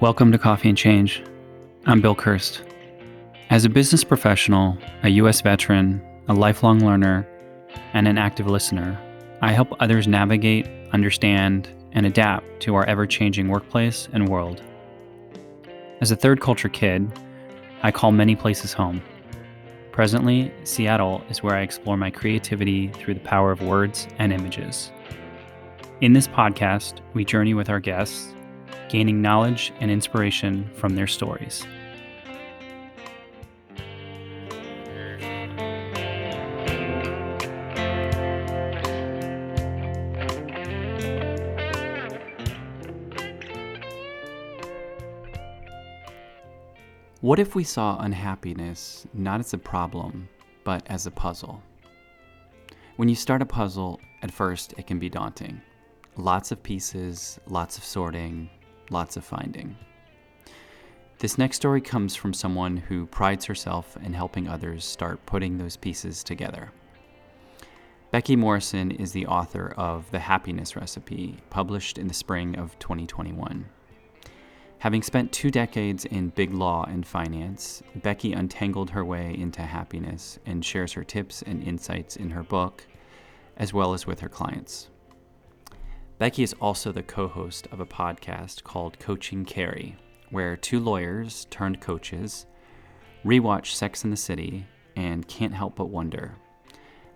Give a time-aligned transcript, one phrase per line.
[0.00, 1.24] Welcome to Coffee and Change.
[1.84, 2.62] I'm Bill Kirst.
[3.50, 5.40] As a business professional, a U.S.
[5.40, 7.26] veteran, a lifelong learner,
[7.94, 8.96] and an active listener,
[9.42, 14.62] I help others navigate, understand, and adapt to our ever changing workplace and world.
[16.00, 17.10] As a third culture kid,
[17.82, 19.02] I call many places home.
[19.90, 24.92] Presently, Seattle is where I explore my creativity through the power of words and images.
[26.02, 28.32] In this podcast, we journey with our guests
[28.88, 31.66] gaining knowledge and inspiration from their stories.
[47.20, 50.28] What if we saw unhappiness not as a problem,
[50.62, 51.60] but as a puzzle?
[52.96, 55.60] When you start a puzzle, at first it can be daunting.
[56.16, 58.48] Lots of pieces, lots of sorting,
[58.90, 59.76] lots of finding.
[61.18, 65.76] This next story comes from someone who prides herself in helping others start putting those
[65.76, 66.70] pieces together.
[68.10, 73.66] Becky Morrison is the author of The Happiness Recipe, published in the spring of 2021.
[74.78, 80.38] Having spent two decades in big law and finance, Becky untangled her way into happiness
[80.46, 82.86] and shares her tips and insights in her book,
[83.56, 84.88] as well as with her clients.
[86.18, 89.96] Becky is also the co host of a podcast called Coaching Carrie,
[90.30, 92.46] where two lawyers turned coaches
[93.24, 96.34] rewatch Sex in the City and can't help but wonder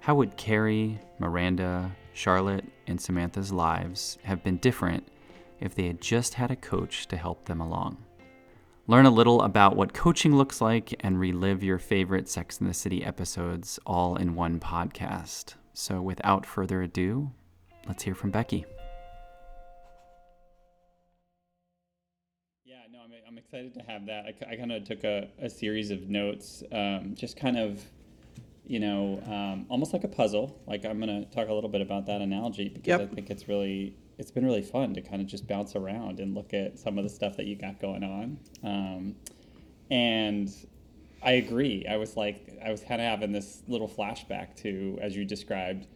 [0.02, 5.06] how would Carrie, Miranda, Charlotte, and Samantha's lives have been different
[5.60, 8.04] if they had just had a coach to help them along?
[8.88, 12.74] Learn a little about what coaching looks like and relive your favorite Sex in the
[12.74, 15.54] City episodes all in one podcast.
[15.72, 17.30] So, without further ado,
[17.86, 18.66] let's hear from Becky.
[23.42, 24.26] Excited to have that.
[24.26, 27.82] I, I kind of took a, a series of notes, um, just kind of,
[28.64, 30.60] you know, um, almost like a puzzle.
[30.66, 33.00] Like I'm going to talk a little bit about that analogy because yep.
[33.00, 36.34] I think it's really, it's been really fun to kind of just bounce around and
[36.34, 38.38] look at some of the stuff that you got going on.
[38.62, 39.16] Um,
[39.90, 40.50] and
[41.22, 41.84] I agree.
[41.88, 45.88] I was like, I was kind of having this little flashback to, as you described,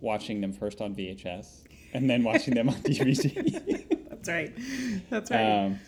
[0.00, 1.64] watching them first on VHS
[1.94, 4.08] and then watching them on DVD.
[4.10, 4.52] That's right.
[5.10, 5.64] That's right.
[5.64, 5.80] Um,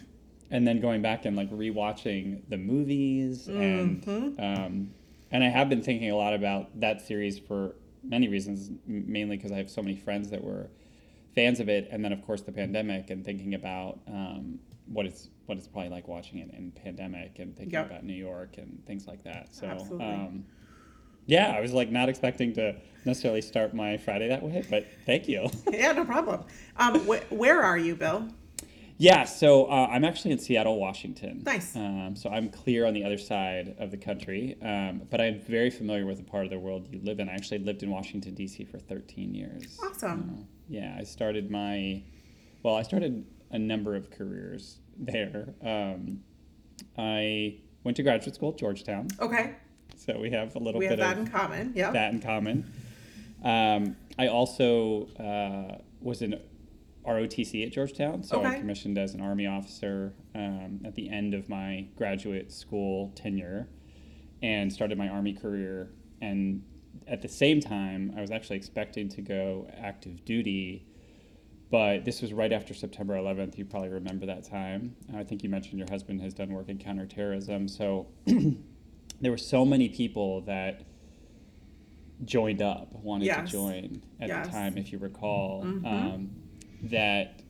[0.50, 4.42] and then going back and like rewatching the movies and mm-hmm.
[4.42, 4.90] um,
[5.30, 9.52] and I have been thinking a lot about that series for many reasons, mainly because
[9.52, 10.70] I have so many friends that were
[11.34, 15.28] fans of it, and then of course the pandemic and thinking about um, what it's
[15.46, 17.86] what it's probably like watching it in pandemic and thinking yep.
[17.86, 19.54] about New York and things like that.
[19.54, 19.68] So.
[20.00, 20.44] Um,
[21.26, 22.74] yeah, I was like not expecting to
[23.04, 25.48] necessarily start my Friday that way, but thank you.
[25.70, 26.42] yeah, no problem.
[26.76, 28.28] Um, wh- where are you, Bill?
[29.00, 31.42] Yeah, so uh, I'm actually in Seattle, Washington.
[31.46, 31.74] Nice.
[31.74, 35.70] Um, so I'm clear on the other side of the country, um, but I'm very
[35.70, 37.26] familiar with the part of the world you live in.
[37.26, 38.62] I actually lived in Washington D.C.
[38.66, 39.80] for 13 years.
[39.82, 40.40] Awesome.
[40.40, 42.02] Uh, yeah, I started my,
[42.62, 45.54] well, I started a number of careers there.
[45.64, 46.20] Um,
[46.98, 49.08] I went to graduate school at Georgetown.
[49.18, 49.54] Okay.
[49.96, 51.72] So we have a little we bit have that in common.
[51.74, 51.90] Yeah.
[51.90, 52.70] That in common.
[53.42, 56.38] Um, I also uh, was in
[57.06, 58.22] ROTC at Georgetown.
[58.22, 58.48] So okay.
[58.48, 63.68] I commissioned as an Army officer um, at the end of my graduate school tenure
[64.42, 65.90] and started my Army career.
[66.20, 66.62] And
[67.06, 70.86] at the same time, I was actually expecting to go active duty,
[71.70, 73.56] but this was right after September 11th.
[73.56, 74.96] You probably remember that time.
[75.14, 77.68] I think you mentioned your husband has done work in counterterrorism.
[77.68, 80.82] So there were so many people that
[82.24, 83.50] joined up, wanted yes.
[83.50, 84.46] to join at yes.
[84.46, 85.64] the time, if you recall.
[85.64, 85.86] Mm-hmm.
[85.86, 86.30] Um,
[86.84, 87.42] that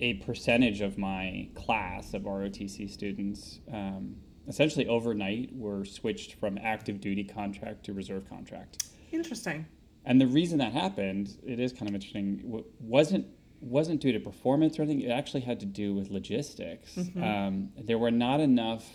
[0.00, 4.16] a percentage of my class of ROTC students um,
[4.46, 8.84] essentially overnight were switched from active duty contract to reserve contract.
[9.12, 9.66] Interesting.
[10.04, 13.26] And the reason that happened, it is kind of interesting, wasn't
[13.60, 15.00] wasn't due to performance or anything.
[15.00, 16.94] It actually had to do with logistics.
[16.94, 17.22] Mm-hmm.
[17.24, 18.88] Um, there were not enough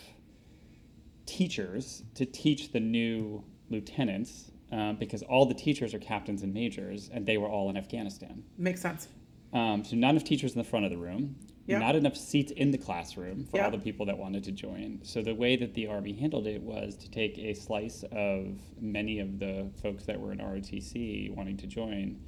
[1.25, 7.09] teachers to teach the new lieutenants uh, because all the teachers are captains and majors,
[7.13, 8.43] and they were all in Afghanistan.
[8.57, 9.09] Makes sense.
[9.53, 11.35] Um, so not enough teachers in the front of the room,
[11.67, 11.79] yep.
[11.79, 13.65] not enough seats in the classroom for yep.
[13.65, 14.99] all the people that wanted to join.
[15.03, 19.19] So the way that the Army handled it was to take a slice of many
[19.19, 22.19] of the folks that were in ROTC wanting to join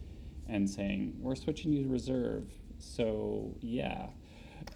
[0.47, 2.47] and saying, we're switching you to reserve.
[2.77, 4.07] So yeah.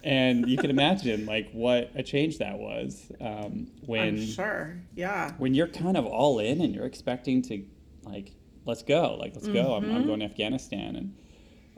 [0.02, 5.32] And you can imagine like what a change that was um, when I'm sure, yeah.
[5.38, 7.64] When you're kind of all in and you're expecting to
[8.02, 8.32] like,
[8.64, 9.54] let's go, like let's mm-hmm.
[9.54, 9.74] go.
[9.74, 10.06] I'm, I'm, mm-hmm.
[10.06, 11.14] going to Afghanistan, and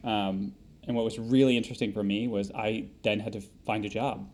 [0.05, 0.55] um,
[0.87, 4.29] and what was really interesting for me was I then had to find a job.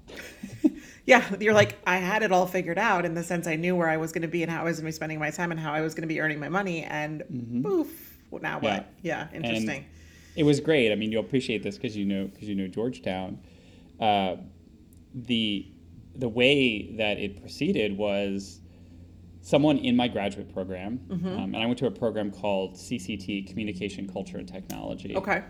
[1.04, 3.88] yeah, you're like, I had it all figured out in the sense I knew where
[3.88, 5.50] I was going to be and how I was going to be spending my time
[5.50, 6.84] and how I was going to be earning my money.
[6.84, 7.62] And mm-hmm.
[7.62, 8.90] poof, now what?
[9.02, 9.76] Yeah, yeah interesting.
[9.76, 9.86] And
[10.36, 10.90] it was great.
[10.90, 13.40] I mean, you'll appreciate this because you know because you know Georgetown.
[14.00, 14.36] Uh,
[15.12, 15.66] the
[16.14, 18.60] the way that it proceeded was
[19.40, 21.26] someone in my graduate program, mm-hmm.
[21.26, 25.16] um, and I went to a program called CCT Communication, Culture, and Technology.
[25.16, 25.42] Okay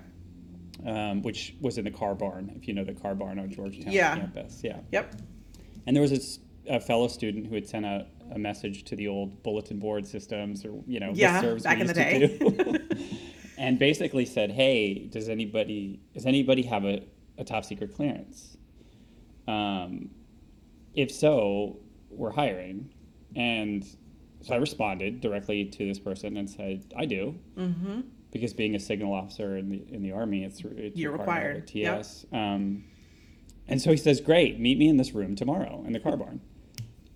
[0.86, 3.92] um, which was in the car barn, if you know the car barn on Georgetown
[3.92, 4.16] yeah.
[4.16, 4.60] campus.
[4.62, 4.78] Yeah.
[4.92, 5.16] Yep.
[5.86, 9.08] And there was a, a fellow student who had sent out a message to the
[9.08, 12.38] old bulletin board systems or, you know, yeah, back in the day.
[13.58, 17.02] and basically said, hey, does anybody, does anybody have a,
[17.38, 18.56] a top secret clearance?
[19.46, 20.10] Um,
[20.94, 21.78] if so,
[22.10, 22.90] we're hiring.
[23.34, 23.84] And
[24.42, 27.34] so I responded directly to this person and said, I do.
[27.56, 31.66] Mm-hmm because being a signal officer in the in the army, it's, it's you're required.
[31.66, 32.26] TS.
[32.30, 32.40] Yep.
[32.40, 32.84] Um,
[33.66, 36.40] and so he says, "Great, meet me in this room tomorrow in the car barn."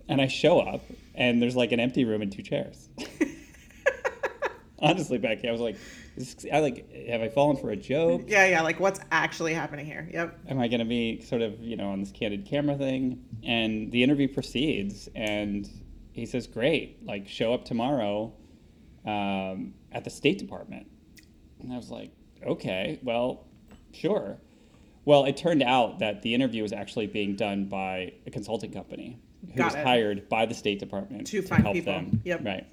[0.08, 0.82] And I show up,
[1.14, 2.88] and there's like an empty room and two chairs.
[4.78, 5.76] Honestly, Becky, I was like,
[6.52, 8.24] I like, have I fallen for a joke?
[8.26, 8.62] Yeah, yeah.
[8.62, 10.08] Like, what's actually happening here?
[10.12, 10.40] Yep.
[10.48, 13.24] Am I going to be sort of, you know, on this candid camera thing?
[13.44, 15.70] And the interview proceeds, and
[16.10, 18.32] he says, "Great, like, show up tomorrow
[19.06, 20.88] um, at the State Department."
[21.62, 22.10] And I was like,
[22.46, 23.44] okay, well,
[23.92, 24.38] sure.
[25.04, 29.18] Well, it turned out that the interview was actually being done by a consulting company
[29.48, 29.84] who Got was it.
[29.84, 31.92] hired by the State Department to, to help people.
[31.92, 32.20] them.
[32.24, 32.44] Yep.
[32.44, 32.66] Right.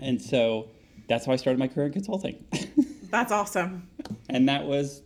[0.00, 0.68] And so
[1.08, 2.44] that's how I started my career in consulting.
[3.10, 3.88] that's awesome.
[4.28, 5.02] And that was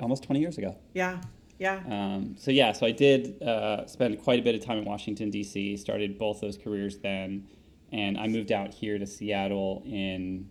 [0.00, 0.76] almost 20 years ago.
[0.94, 1.20] Yeah.
[1.58, 1.80] Yeah.
[1.88, 5.30] Um, so yeah, so I did uh, spend quite a bit of time in Washington
[5.30, 5.76] D.C.
[5.76, 7.48] Started both those careers then,
[7.90, 10.48] and I moved out here to Seattle in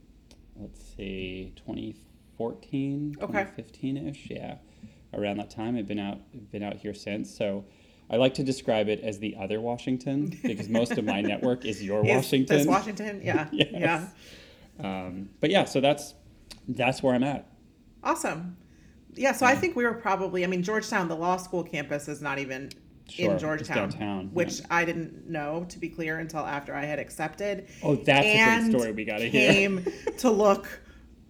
[0.59, 3.25] let's see, 2014, okay.
[3.25, 4.27] 2015 ish.
[4.29, 4.55] Yeah,
[5.13, 5.77] around that time.
[5.77, 6.19] I've been out,
[6.51, 7.35] been out here since.
[7.35, 7.65] So
[8.09, 11.83] I like to describe it as the other Washington because most of my network is
[11.83, 12.59] your is, Washington.
[12.59, 13.69] Is Washington, yeah, yes.
[13.73, 14.07] yeah.
[14.79, 16.13] Um, but yeah, so that's
[16.67, 17.49] that's where I'm at.
[18.03, 18.57] Awesome.
[19.13, 19.51] Yeah, so yeah.
[19.51, 20.43] I think we were probably.
[20.43, 22.69] I mean, Georgetown, the law school campus, is not even
[23.09, 24.67] sure, in Georgetown, downtown, which yeah.
[24.69, 27.67] I didn't know, to be clear, until after I had accepted.
[27.83, 29.51] Oh, that's a great story we got to hear.
[29.51, 29.85] Came
[30.19, 30.81] to look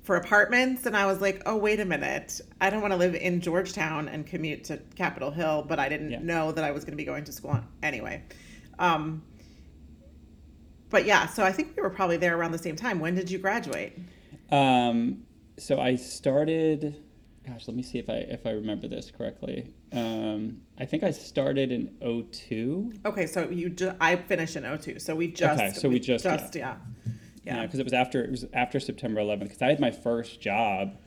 [0.04, 3.16] for apartments, and I was like, oh, wait a minute, I don't want to live
[3.16, 6.20] in Georgetown and commute to Capitol Hill, but I didn't yeah.
[6.22, 8.24] know that I was going to be going to school anyway.
[8.80, 9.24] Um,
[10.90, 13.00] but yeah, so I think we were probably there around the same time.
[13.00, 13.98] When did you graduate?
[14.50, 15.24] Um,
[15.58, 17.04] so I started
[17.48, 19.74] gosh, let me see if I if I remember this correctly.
[19.92, 22.94] Um, I think I started in 02.
[23.06, 25.00] Okay, so you ju- I finished in 02.
[25.00, 26.78] So we just Okay, so we, we just, just yeah.
[27.44, 29.92] Yeah, because yeah, it was after it was after September 11th because I had my
[29.92, 30.98] first job.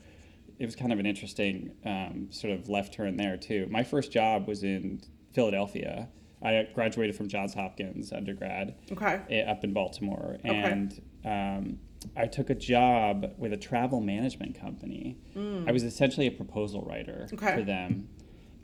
[0.57, 3.67] It was kind of an interesting um, sort of left turn there too.
[3.69, 5.01] My first job was in
[5.33, 6.09] Philadelphia.
[6.43, 8.75] I graduated from Johns Hopkins undergrad.
[8.91, 9.45] Okay.
[9.47, 11.77] Up in Baltimore, and um,
[12.15, 15.17] I took a job with a travel management company.
[15.35, 15.69] Mm.
[15.69, 17.55] I was essentially a proposal writer okay.
[17.55, 18.09] for them.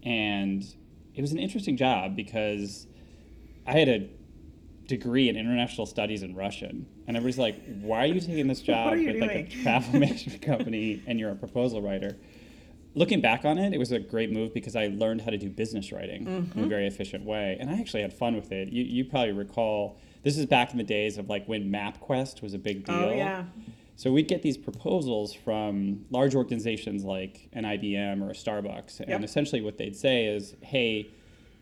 [0.08, 0.64] And
[1.16, 2.88] it was an interesting job because
[3.66, 4.10] I had a
[4.88, 6.88] degree in international studies in Russian.
[7.08, 9.20] And everybody's like, why are you taking this job with doing?
[9.20, 12.16] like a travel management company and you're a proposal writer?
[12.96, 15.50] Looking back on it, it was a great move because I learned how to do
[15.50, 16.30] business writing mm-hmm.
[16.30, 16.70] in a mm-hmm.
[16.70, 17.58] very efficient way.
[17.60, 18.70] And I actually had fun with it.
[18.70, 22.54] You, you probably recall this is back in the days of like when MapQuest was
[22.54, 23.10] a big oh, deal.
[23.10, 23.44] Oh yeah.
[23.98, 29.10] So we'd get these proposals from large organizations like an IBM or a Starbucks, and
[29.10, 29.24] yep.
[29.24, 31.10] essentially what they'd say is, "Hey,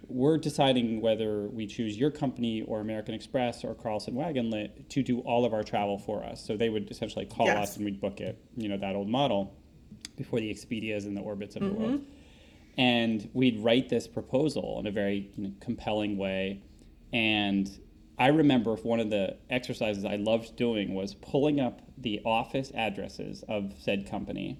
[0.10, 5.20] we're deciding whether we choose your company or American Express or Carlson Wagonlit to do
[5.22, 7.70] all of our travel for us." So they would essentially call yes.
[7.70, 8.38] us and we'd book it.
[8.58, 9.56] You know that old model
[10.18, 11.68] before the Expedias and the Orbitz of mm-hmm.
[11.68, 12.06] the world.
[12.78, 16.62] And we'd write this proposal in a very you know, compelling way,
[17.14, 17.70] and
[18.20, 22.72] I remember if one of the exercises I loved doing was pulling up the office
[22.76, 24.60] addresses of said company,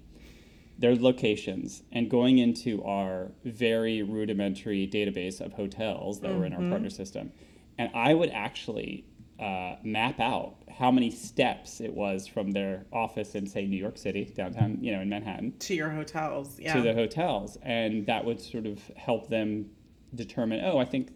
[0.78, 6.40] their locations, and going into our very rudimentary database of hotels that mm-hmm.
[6.40, 6.72] were in our mm-hmm.
[6.72, 7.32] partner system.
[7.78, 9.06] And I would actually
[9.40, 13.98] uh, map out how many steps it was from their office in, say, New York
[13.98, 18.24] City, downtown, you know, in Manhattan, to your hotels, yeah, to the hotels, and that
[18.24, 19.70] would sort of help them
[20.14, 21.10] determine, oh, I think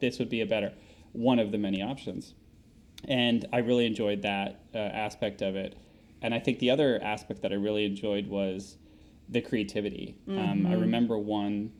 [0.00, 0.72] this would be a better
[1.12, 2.34] one of the many options.
[3.06, 5.78] And I really enjoyed that uh, aspect of it.
[6.22, 8.76] And I think the other aspect that I really enjoyed was
[9.28, 10.16] the creativity.
[10.28, 10.38] Mm-hmm.
[10.38, 10.80] Um, I mm-hmm.
[10.80, 11.72] remember one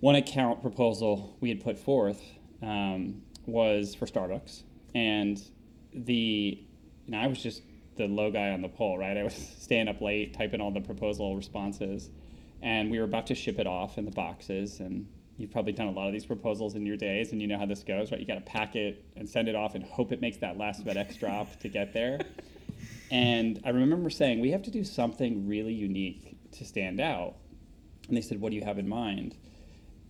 [0.00, 2.22] one account proposal we had put forth
[2.62, 4.62] um, was for Starbucks,
[4.94, 5.42] and
[5.92, 6.58] the
[7.06, 7.62] you know I was just
[7.96, 9.16] the low guy on the pole, right?
[9.16, 12.10] I was staying up late typing all the proposal responses,
[12.62, 15.06] and we were about to ship it off in the boxes and
[15.38, 17.64] you've probably done a lot of these proposals in your days and you know how
[17.64, 18.20] this goes right?
[18.20, 20.84] You got to pack it and send it off and hope it makes that last
[20.84, 22.20] FedEx drop to get there.
[23.10, 27.36] And i remember saying we have to do something really unique to stand out.
[28.06, 29.34] And they said what do you have in mind?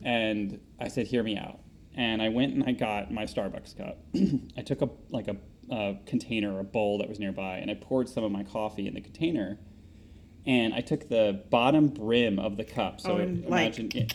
[0.03, 1.61] And i said hear me out.
[1.95, 3.99] And i went and i got my starbucks cup.
[4.59, 5.37] I took a like a,
[5.71, 8.89] a container or a bowl that was nearby and i poured some of my coffee
[8.89, 9.61] in the container.
[10.45, 13.01] And I took the bottom brim of the cup.
[13.01, 14.13] So oh, imagine, like...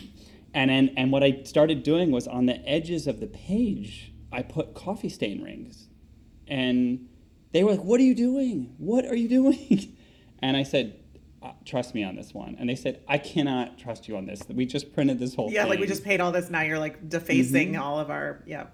[0.54, 4.42] and and and what I started doing was on the edges of the page, I
[4.42, 5.88] put coffee stain rings,
[6.48, 7.08] and
[7.52, 8.76] they were like, "What are you doing?
[8.78, 9.98] What are you doing?"
[10.40, 11.00] And I said,
[11.42, 14.44] uh, "Trust me on this one." And they said, "I cannot trust you on this.
[14.50, 15.70] We just printed this whole yeah, thing.
[15.70, 16.50] like we just paid all this.
[16.50, 17.82] Now you're like defacing mm-hmm.
[17.82, 18.66] all of our yeah."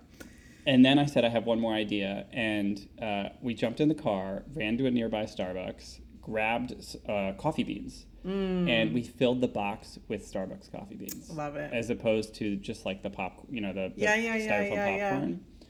[0.65, 3.93] And then I said, "I have one more idea," and uh, we jumped in the
[3.93, 8.69] car, ran to a nearby Starbucks grabbed uh, coffee beans mm.
[8.69, 11.29] and we filled the box with Starbucks coffee beans.
[11.29, 11.71] Love it.
[11.73, 14.95] As opposed to just like the pop, you know, the, the yeah, yeah, styrofoam yeah,
[14.95, 15.29] yeah, popcorn.
[15.31, 15.65] Yeah.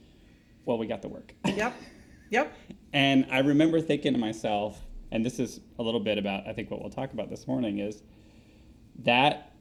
[0.65, 1.33] Well, we got the work.
[1.45, 1.75] Yep.
[2.29, 2.53] Yep.
[2.93, 4.79] and I remember thinking to myself,
[5.11, 7.79] and this is a little bit about I think what we'll talk about this morning
[7.79, 8.03] is
[8.99, 9.53] that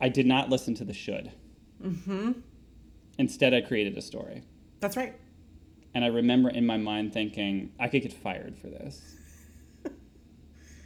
[0.00, 1.32] I did not listen to the should.
[1.82, 2.32] Mm-hmm.
[3.18, 4.42] Instead, I created a story.
[4.80, 5.14] That's right.
[5.94, 9.16] And I remember in my mind thinking, I could get fired for this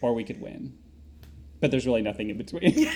[0.01, 0.77] or we could win.
[1.65, 2.93] But there's really nothing in between.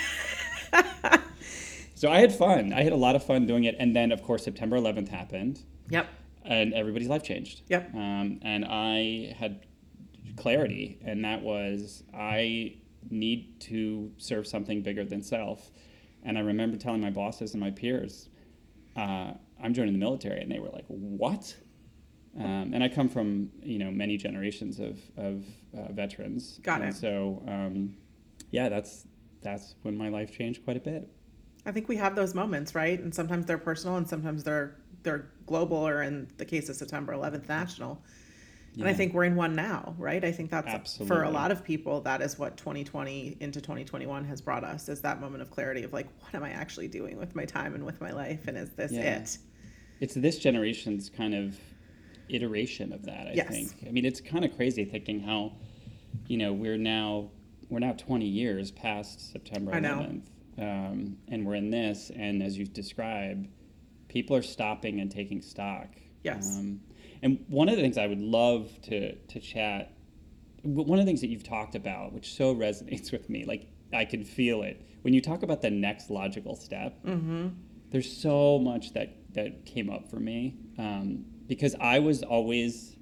[1.94, 2.74] so I had fun.
[2.74, 3.76] I had a lot of fun doing it.
[3.78, 5.62] And then, of course, September 11th happened.
[5.88, 6.06] Yep.
[6.44, 7.62] And everybody's life changed.
[7.68, 7.94] Yep.
[7.94, 9.64] Um, and I had
[10.36, 12.76] clarity, and that was I
[13.08, 15.70] need to serve something bigger than self.
[16.22, 18.28] And I remember telling my bosses and my peers,
[18.96, 19.32] uh,
[19.64, 20.42] I'm joining the military.
[20.42, 21.56] And they were like, What?
[22.38, 26.60] Um, and I come from you know many generations of, of uh, veterans.
[26.62, 26.96] Got and it.
[26.96, 27.96] So um,
[28.50, 29.06] yeah, that's
[29.42, 31.08] that's when my life changed quite a bit.
[31.66, 32.98] I think we have those moments, right?
[32.98, 37.12] And sometimes they're personal, and sometimes they're they're global, or in the case of September
[37.12, 38.02] 11th, national.
[38.74, 38.84] Yeah.
[38.84, 40.24] And I think we're in one now, right?
[40.24, 41.16] I think that's Absolutely.
[41.16, 45.00] for a lot of people that is what 2020 into 2021 has brought us is
[45.00, 47.84] that moment of clarity of like, what am I actually doing with my time and
[47.84, 49.16] with my life, and is this yeah.
[49.16, 49.38] it?
[50.00, 51.58] It's this generation's kind of
[52.28, 53.26] iteration of that.
[53.26, 53.48] I yes.
[53.48, 53.72] think.
[53.86, 55.52] I mean, it's kind of crazy thinking how,
[56.26, 57.30] you know, we're now
[57.68, 60.22] we're now 20 years past September 11th,
[60.58, 62.10] um, and we're in this.
[62.14, 63.48] And as you've described,
[64.08, 65.88] people are stopping and taking stock.
[66.22, 66.58] Yes.
[66.58, 66.80] Um,
[67.22, 69.92] and one of the things I would love to to chat,
[70.62, 74.04] one of the things that you've talked about, which so resonates with me, like I
[74.04, 77.02] can feel it when you talk about the next logical step.
[77.04, 77.48] Mm-hmm.
[77.90, 80.56] There's so much that that came up for me.
[80.78, 82.97] Um, because I was always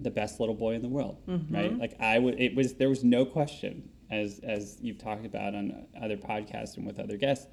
[0.00, 1.54] the best little boy in the world, mm-hmm.
[1.54, 1.78] right?
[1.78, 5.86] Like I would, it was there was no question as as you've talked about on
[6.00, 7.46] other podcasts and with other guests.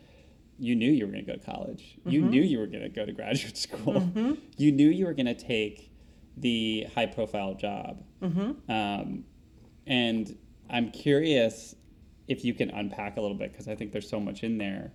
[0.60, 1.98] You knew you were going to go to college.
[2.00, 2.10] Mm-hmm.
[2.10, 3.94] You knew you were going to go to graduate school.
[3.94, 4.34] Mm-hmm.
[4.58, 5.92] You knew you were going to take
[6.38, 8.04] the high profile job.
[8.22, 8.72] Mm-hmm.
[8.72, 9.26] Um,
[9.88, 10.38] and
[10.70, 11.76] I'm curious
[12.28, 14.94] if you can unpack a little bit because I think there's so much in there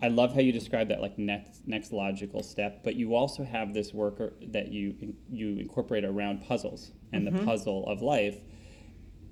[0.00, 3.74] I love how you describe that like next next logical step, but you also have
[3.74, 4.20] this work
[4.52, 7.36] that you you incorporate around puzzles and mm-hmm.
[7.36, 8.36] the puzzle of life.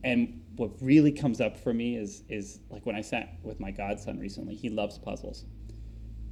[0.02, 3.70] And what really comes up for me is is like when I sat with my
[3.70, 5.44] godson recently, he loves puzzles.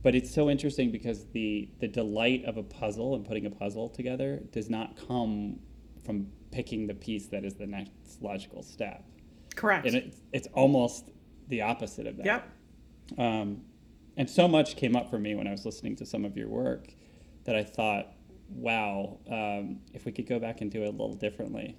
[0.02, 3.88] But it's so interesting because the the delight of a puzzle and putting a puzzle
[3.88, 5.60] together does not come
[6.04, 9.04] from picking the piece that is the next logical step.
[9.54, 9.86] Correct.
[9.86, 11.10] And it's it's almost
[11.48, 12.26] the opposite of that.
[12.26, 12.48] Yep.
[13.18, 13.62] Um,
[14.16, 16.48] and so much came up for me when I was listening to some of your
[16.48, 16.94] work
[17.44, 18.12] that I thought,
[18.48, 21.76] wow, um, if we could go back and do it a little differently.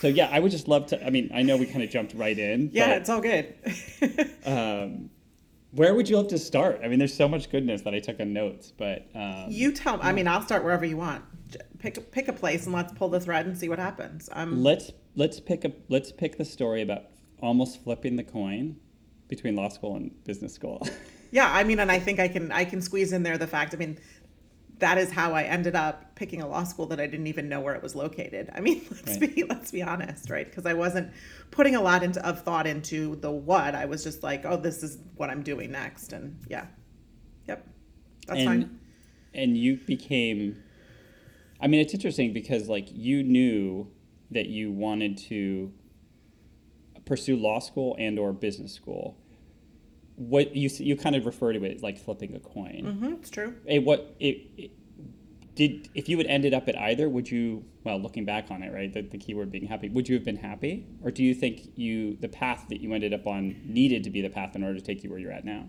[0.00, 1.04] So yeah, I would just love to.
[1.04, 2.70] I mean, I know we kind of jumped right in.
[2.72, 3.54] Yeah, but, it's all good.
[4.44, 5.10] um,
[5.72, 6.80] where would you love to start?
[6.82, 9.96] I mean, there's so much goodness that I took on notes, but um, you tell.
[9.96, 10.02] me.
[10.02, 11.24] I mean, I'll start wherever you want.
[11.78, 14.28] Pick pick a place and let's pull the thread and see what happens.
[14.32, 17.04] Um, let's let's pick a let's pick the story about
[17.40, 18.76] almost flipping the coin
[19.28, 20.86] between law school and business school.
[21.30, 23.74] yeah, I mean, and I think I can I can squeeze in there the fact.
[23.74, 23.98] I mean,
[24.78, 27.60] that is how I ended up picking a law school that I didn't even know
[27.60, 28.50] where it was located.
[28.54, 29.34] I mean, let's right.
[29.34, 30.46] be let's be honest, right?
[30.46, 31.12] Because I wasn't
[31.50, 33.74] putting a lot into of thought into the what.
[33.74, 36.66] I was just like, oh, this is what I'm doing next, and yeah,
[37.46, 37.66] yep,
[38.26, 38.80] that's and, fine.
[39.34, 40.62] And you became.
[41.60, 43.88] I mean, it's interesting because like you knew
[44.30, 45.72] that you wanted to
[47.04, 49.16] pursue law school and or business school
[50.18, 52.82] what you you kind of refer to it like flipping a coin.
[52.84, 53.54] Mm-hmm, it's true.
[53.66, 54.70] Hey, what it, it,
[55.54, 57.64] did if you had ended up at either, would you?
[57.84, 59.88] Well, looking back on it, right, the, the key word being happy.
[59.88, 63.14] Would you have been happy, or do you think you the path that you ended
[63.14, 65.44] up on needed to be the path in order to take you where you're at
[65.44, 65.68] now?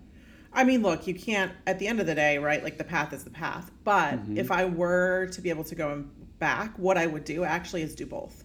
[0.51, 1.51] I mean, look, you can't.
[1.67, 2.63] At the end of the day, right?
[2.63, 3.71] Like the path is the path.
[3.83, 4.37] But mm-hmm.
[4.37, 6.05] if I were to be able to go
[6.39, 8.43] back, what I would do actually is do both.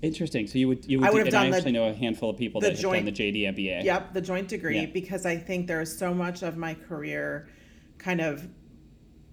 [0.00, 0.46] Interesting.
[0.46, 2.30] So you would you would, I would have done I actually the, know a handful
[2.30, 3.84] of people that joint, have done the JD MBA.
[3.84, 4.86] Yep, the joint degree yeah.
[4.86, 7.48] because I think there is so much of my career
[7.98, 8.48] kind of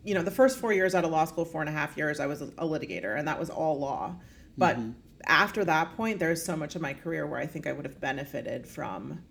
[0.05, 2.19] you know, the first four years out of law school, four and a half years,
[2.19, 4.15] I was a, litigator, and that was all law.
[4.55, 4.91] But mm-hmm.
[5.25, 8.00] after that point, there's so much of my career where I think I would have
[8.00, 9.24] benefited from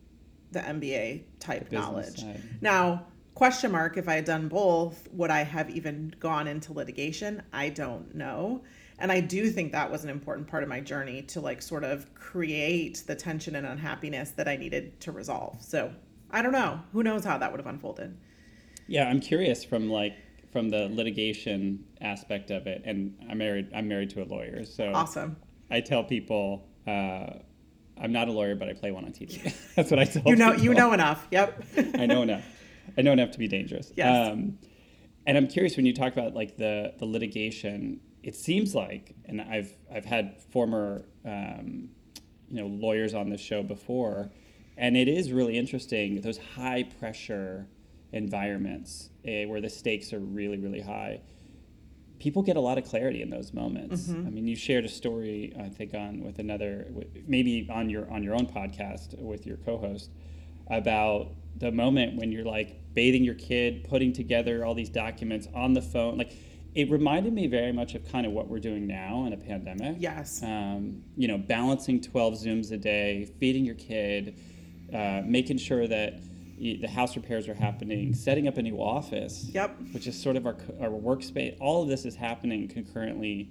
[0.50, 2.20] the MBA type knowledge.
[2.20, 2.42] Side.
[2.60, 7.42] Now, question mark if I had done both, would I have even gone into litigation?
[7.52, 8.62] I don't know.
[8.98, 11.84] And I do think that was an important part of my journey to like sort
[11.84, 15.60] of create the tension and unhappiness that I needed to resolve.
[15.60, 15.92] So
[16.30, 16.80] I don't know.
[16.92, 18.16] Who knows how that would have unfolded?
[18.86, 20.14] Yeah, I'm curious from like
[20.52, 23.70] from the litigation aspect of it, and I'm married.
[23.74, 25.36] I'm married to a lawyer, so awesome.
[25.70, 26.68] I tell people.
[26.86, 27.38] Uh,
[27.96, 29.54] I'm not a lawyer, but I play one on TV.
[29.76, 30.50] That's what I tell you know.
[30.50, 30.64] People.
[30.64, 31.26] You know enough.
[31.30, 31.64] Yep.
[31.94, 32.44] I know enough.
[32.98, 33.92] I know enough to be dangerous.
[33.96, 34.30] Yes.
[34.30, 34.58] Um,
[35.26, 38.00] and I'm curious when you talk about like the the litigation.
[38.24, 41.90] It seems like, and I've I've had former um,
[42.48, 44.30] you know lawyers on this show before,
[44.76, 46.20] and it is really interesting.
[46.20, 47.66] Those high pressure
[48.12, 51.20] environments uh, where the stakes are really really high
[52.20, 54.26] people get a lot of clarity in those moments mm-hmm.
[54.26, 56.86] i mean you shared a story i think on with another
[57.26, 60.10] maybe on your on your own podcast with your co-host
[60.70, 65.72] about the moment when you're like bathing your kid putting together all these documents on
[65.72, 66.32] the phone like
[66.74, 69.96] it reminded me very much of kind of what we're doing now in a pandemic
[69.98, 74.38] yes um, you know balancing 12 zooms a day feeding your kid
[74.92, 76.20] uh, making sure that
[76.56, 79.50] the house repairs are happening, setting up a new office.
[79.52, 79.76] Yep.
[79.92, 81.56] Which is sort of our, our workspace.
[81.60, 83.50] All of this is happening concurrently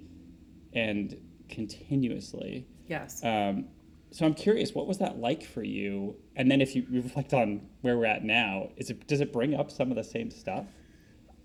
[0.72, 1.16] and
[1.48, 2.66] continuously.
[2.88, 3.22] Yes.
[3.24, 3.66] Um,
[4.10, 6.16] so I'm curious, what was that like for you?
[6.36, 9.54] And then if you reflect on where we're at now, is it does it bring
[9.54, 10.66] up some of the same stuff?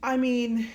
[0.03, 0.67] I mean,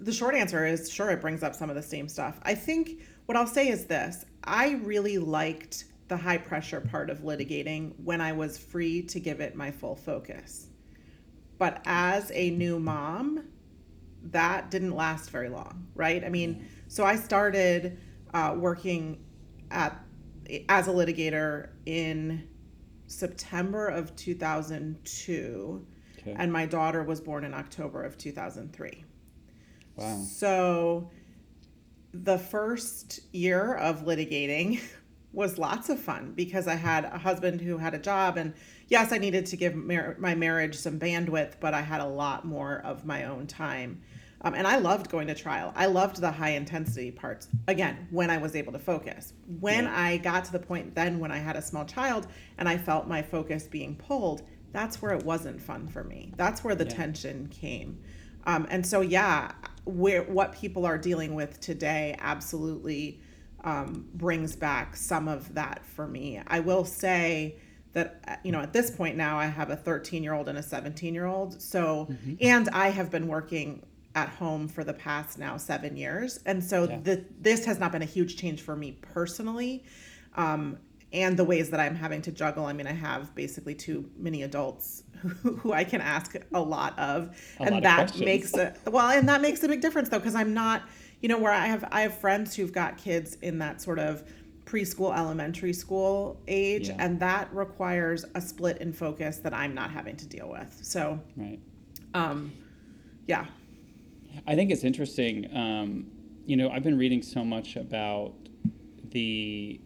[0.00, 2.38] the short answer is sure it brings up some of the same stuff.
[2.42, 4.24] I think what I'll say is this.
[4.44, 9.40] I really liked the high pressure part of litigating when I was free to give
[9.40, 10.68] it my full focus.
[11.58, 13.44] But as a new mom,
[14.24, 16.24] that didn't last very long, right?
[16.24, 17.98] I mean, so I started
[18.34, 19.24] uh, working
[19.70, 20.04] at
[20.68, 22.48] as a litigator in
[23.06, 25.86] September of 2002,
[26.18, 26.34] okay.
[26.36, 29.04] and my daughter was born in October of 2003.
[30.00, 30.22] Wow.
[30.22, 31.10] So
[32.12, 34.80] the first year of litigating
[35.32, 38.52] was lots of fun because I had a husband who had a job and
[38.88, 42.44] yes, I needed to give mar- my marriage some bandwidth, but I had a lot
[42.44, 44.00] more of my own time.
[44.42, 45.70] Um, and I loved going to trial.
[45.76, 47.48] I loved the high intensity parts.
[47.68, 49.34] Again, when I was able to focus.
[49.60, 49.94] When yeah.
[49.94, 53.06] I got to the point then when I had a small child and I felt
[53.06, 56.32] my focus being pulled, that's where it wasn't fun for me.
[56.36, 56.90] That's where the yeah.
[56.90, 57.98] tension came.
[58.46, 59.52] Um, and so, yeah,
[59.90, 63.20] where what people are dealing with today absolutely
[63.64, 66.40] um, brings back some of that for me.
[66.46, 67.56] I will say
[67.92, 70.58] that uh, you know at this point now I have a 13 year old and
[70.58, 71.60] a 17 year old.
[71.60, 72.34] So mm-hmm.
[72.40, 73.82] and I have been working
[74.14, 76.98] at home for the past now seven years, and so yeah.
[77.02, 79.84] the, this has not been a huge change for me personally.
[80.34, 80.78] Um,
[81.12, 82.66] and the ways that I'm having to juggle.
[82.66, 86.98] I mean, I have basically two mini adults who, who I can ask a lot
[86.98, 90.08] of, a and lot that of makes it well, and that makes a big difference
[90.08, 90.82] though, because I'm not
[91.20, 94.24] you know where i have i have friends who've got kids in that sort of
[94.64, 96.96] preschool elementary school age yeah.
[96.98, 100.78] and that requires a split in focus that i'm not having to deal with.
[100.82, 101.58] So right.
[102.14, 102.52] um
[103.26, 103.46] yeah.
[104.46, 106.06] I think it's interesting um
[106.46, 108.32] you know i've been reading so much about
[109.10, 109.80] the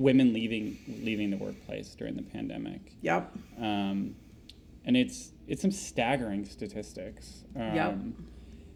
[0.00, 4.14] women leaving leaving the workplace during the pandemic yep um
[4.84, 7.98] and it's it's some staggering statistics um, yep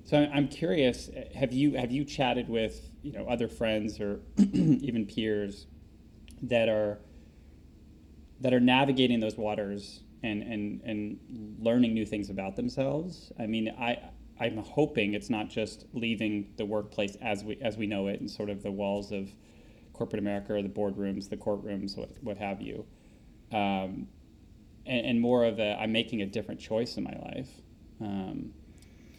[0.05, 1.09] so I'm curious.
[1.35, 5.67] Have you have you chatted with you know other friends or even peers
[6.43, 6.99] that are
[8.41, 13.33] that are navigating those waters and and and learning new things about themselves?
[13.39, 13.99] I mean, I
[14.39, 18.31] I'm hoping it's not just leaving the workplace as we as we know it and
[18.31, 19.31] sort of the walls of
[19.95, 22.85] corporate America or the boardrooms, the courtrooms, what what have you,
[23.51, 24.07] um,
[24.85, 27.49] and, and, more of a I'm making a different choice in my life.
[28.01, 28.53] Um,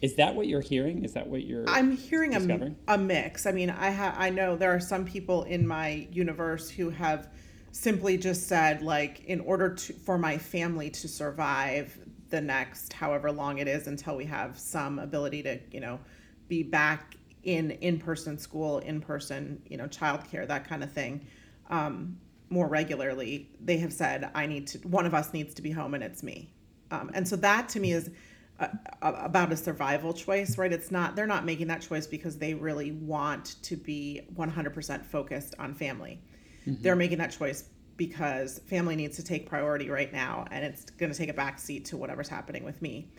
[0.02, 1.04] is that what you're hearing?
[1.04, 3.48] Is that what you're I'm hearing a, a mix.
[3.48, 7.30] I mean, I ha- I know there are some people in my universe who have
[7.72, 11.98] simply just said like in order to for my family to survive
[12.30, 16.00] the next however long it is until we have some ability to, you know,
[16.48, 21.26] be back in in-person school in-person you know childcare that kind of thing
[21.70, 22.18] um,
[22.50, 25.94] more regularly they have said i need to one of us needs to be home
[25.94, 26.52] and it's me.
[26.92, 28.12] Um, and so that to me is
[28.60, 28.70] a,
[29.02, 30.72] a, about a survival choice right?
[30.72, 35.56] It's not they're not making that choice because they really want to be 100% focused
[35.60, 36.22] on family.
[36.68, 36.82] Mm-hmm.
[36.82, 41.12] they're making that choice because family needs to take priority right now and it's going
[41.12, 43.12] to take a back seat to whatever's happening with me.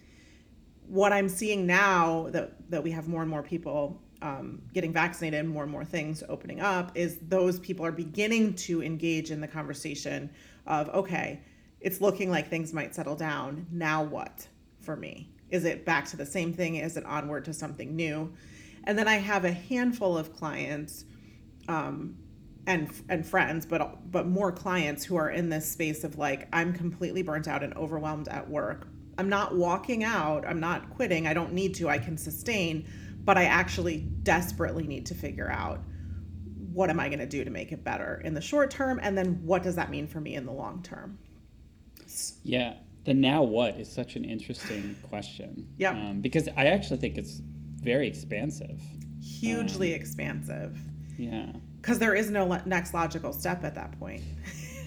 [0.89, 5.41] What i'm seeing now that, that we have more and more people um, getting vaccinated
[5.41, 9.41] and more and more things opening up is those people are beginning to engage in
[9.41, 10.31] the conversation
[10.67, 11.41] of okay
[11.81, 13.67] it's looking like things might settle down.
[13.71, 14.49] Now what
[14.81, 15.31] for me?
[15.51, 16.77] Is it back to the same thing?
[16.77, 18.33] Is it onward to something new?
[18.85, 21.05] And then i have a handful of clients
[21.69, 22.17] um,
[22.69, 26.73] and and friends but but more clients who are in this space of like I'm
[26.73, 28.89] completely burnt out and overwhelmed at work.
[29.19, 32.87] I'm not walking out, I'm not quitting, I don't need to, I can sustain,
[33.27, 35.81] but I actually desperately need to figure out
[36.73, 39.17] what am I going to do to make it better in the short term and
[39.17, 41.19] then what does that mean for me in the long term?
[42.43, 45.69] Yeah, the now what is such an interesting question.
[45.77, 45.91] Yeah.
[45.91, 47.43] Um, because I actually think it's
[47.83, 48.81] very expansive.
[49.21, 50.79] Hugely um, expansive.
[51.19, 51.53] Yeah
[51.87, 54.21] because there is no next logical step at that point.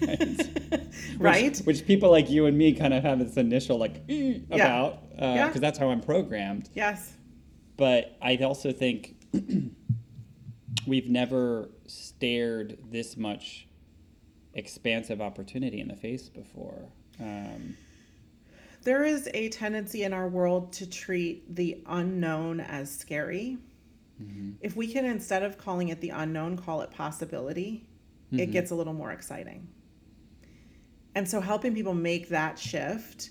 [1.18, 1.44] right?
[1.44, 4.02] Which, which, people like you and me kind of have this initial like
[4.50, 5.52] about because uh, yeah.
[5.54, 6.68] that's how I'm programmed.
[6.74, 7.14] Yes.
[7.80, 9.16] But I also think
[10.86, 13.68] we've never stared this much
[14.52, 16.90] expansive opportunity in the face before.
[17.18, 17.78] Um,
[18.82, 23.56] there is a tendency in our world to treat the unknown as scary.
[24.22, 24.50] Mm-hmm.
[24.60, 27.88] If we can, instead of calling it the unknown, call it possibility,
[28.26, 28.40] mm-hmm.
[28.40, 29.66] it gets a little more exciting.
[31.14, 33.30] And so helping people make that shift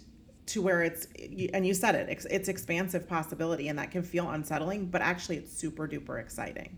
[0.49, 1.07] to where it's,
[1.53, 5.55] and you said it, it's expansive possibility, and that can feel unsettling, but actually it's
[5.55, 6.77] super duper exciting.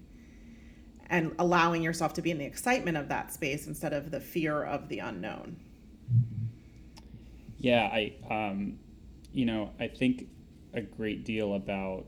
[1.09, 4.63] And allowing yourself to be in the excitement of that space instead of the fear
[4.63, 5.57] of the unknown.
[7.57, 8.79] Yeah, I, um,
[9.33, 10.27] you know, I think
[10.73, 12.05] a great deal about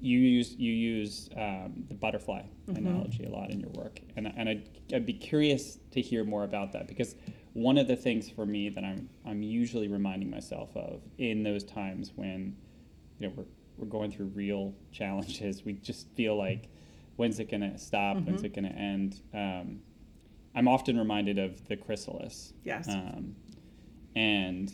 [0.00, 2.76] you use you use um, the butterfly mm-hmm.
[2.76, 6.44] analogy a lot in your work, and and I'd, I'd be curious to hear more
[6.44, 7.14] about that because
[7.56, 11.64] one of the things for me that I'm I'm usually reminding myself of in those
[11.64, 12.54] times when
[13.18, 13.46] you know we're
[13.78, 16.68] we're going through real challenges, we just feel like
[17.16, 18.18] when's it going to stop?
[18.18, 18.26] Mm-hmm.
[18.26, 19.22] When's it going to end?
[19.32, 19.80] Um,
[20.54, 22.52] I'm often reminded of the chrysalis.
[22.62, 22.88] Yes.
[22.90, 23.34] Um,
[24.14, 24.70] and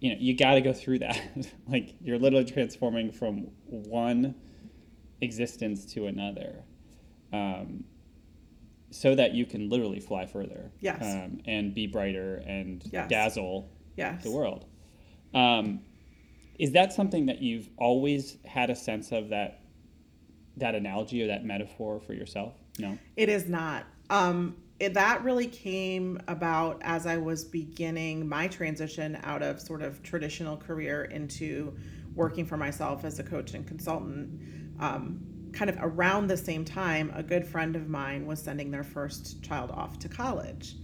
[0.00, 1.20] you know you got to go through that
[1.68, 4.34] like you're literally transforming from one
[5.20, 6.64] existence to another
[7.32, 7.84] um,
[8.92, 11.02] so that you can literally fly further yes.
[11.02, 13.08] um, and be brighter and yes.
[13.08, 14.22] dazzle yes.
[14.22, 14.66] the world
[15.34, 15.80] um,
[16.58, 19.60] is that something that you've always had a sense of that
[20.56, 25.46] that analogy or that metaphor for yourself no it is not um, it, that really
[25.46, 31.76] came about as I was beginning my transition out of sort of traditional career into
[32.16, 34.40] working for myself as a coach and consultant.
[34.80, 35.20] Um,
[35.52, 39.42] kind of around the same time, a good friend of mine was sending their first
[39.42, 40.76] child off to college.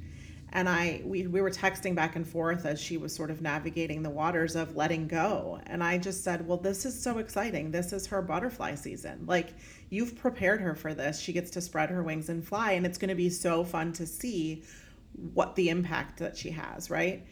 [0.51, 4.03] And I we, we were texting back and forth as she was sort of navigating
[4.03, 5.61] the waters of letting go.
[5.67, 7.71] And I just said well this is so exciting.
[7.71, 9.25] This is her butterfly season.
[9.27, 9.55] Like
[9.91, 11.21] you've prepared her for this.
[11.21, 13.93] She gets to spread her wings and fly and it's going to be so fun
[13.95, 14.63] to see
[15.35, 17.27] what the impact that she has right?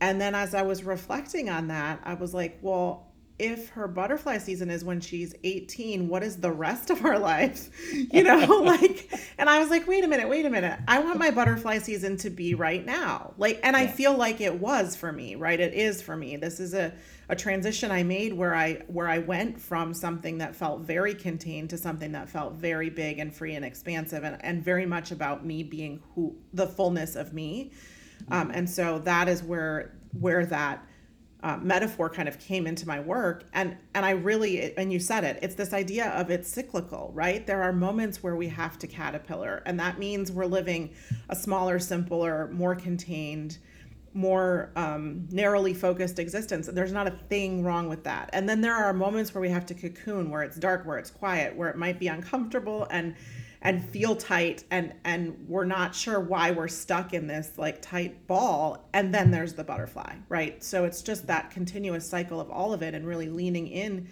[0.00, 3.07] And then as I was reflecting on that I was like well
[3.38, 7.70] if her butterfly season is when she's 18 what is the rest of our lives
[7.92, 10.78] you know like and i was like wait a minute wait a minute.
[10.86, 13.34] I want my butterfly season to be right now.
[13.38, 13.82] Like and yeah.
[13.82, 15.58] i feel like it was for me right?
[15.58, 16.36] It is for me.
[16.36, 16.92] This is a,
[17.28, 21.70] a transition i made where i where i went from something that felt very contained
[21.70, 25.44] to something that felt very big and free and expansive and, and very much about
[25.44, 27.72] me being who the fullness of me.
[28.30, 30.84] Um, and so that is where where that
[31.42, 33.44] uh, metaphor kind of came into my work.
[33.52, 37.46] And and i really and you said it it's this idea of it's cyclical right?
[37.46, 40.90] There are moments where we have to caterpillar and that means we're living
[41.28, 43.58] a smaller simpler more contained
[44.14, 46.66] more um, narrowly focused existence.
[46.66, 48.30] And there's not a thing wrong with that.
[48.32, 51.10] And then there are moments where we have to cocoon where it's dark where it's
[51.10, 53.14] quiet where it might be uncomfortable and
[53.62, 58.26] and feel tight and and we're not sure why we're stuck in this like tight
[58.26, 60.62] ball and then there's the butterfly right?
[60.62, 64.08] So it's just that continuous cycle of all of it and really leaning in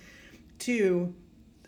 [0.61, 1.14] to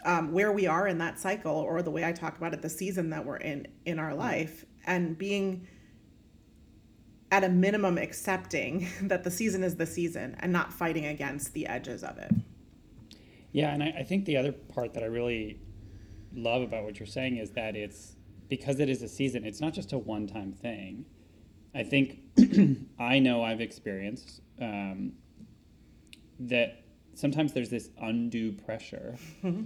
[0.04, 2.70] um, where we are in that cycle or the way i talk about it the
[2.70, 5.66] season that we're in in our life and being
[7.30, 11.66] at a minimum accepting that the season is the season and not fighting against the
[11.66, 12.32] edges of it.
[13.52, 15.58] Yeah, and I, I think the other part that I really
[16.34, 18.16] love about what you're saying is that it's
[18.48, 21.04] because it is a season, it's not just a one time thing.
[21.74, 22.20] I think
[22.98, 25.12] I know I've experienced um,
[26.40, 26.82] that
[27.14, 29.64] sometimes there's this undue pressure mm-hmm.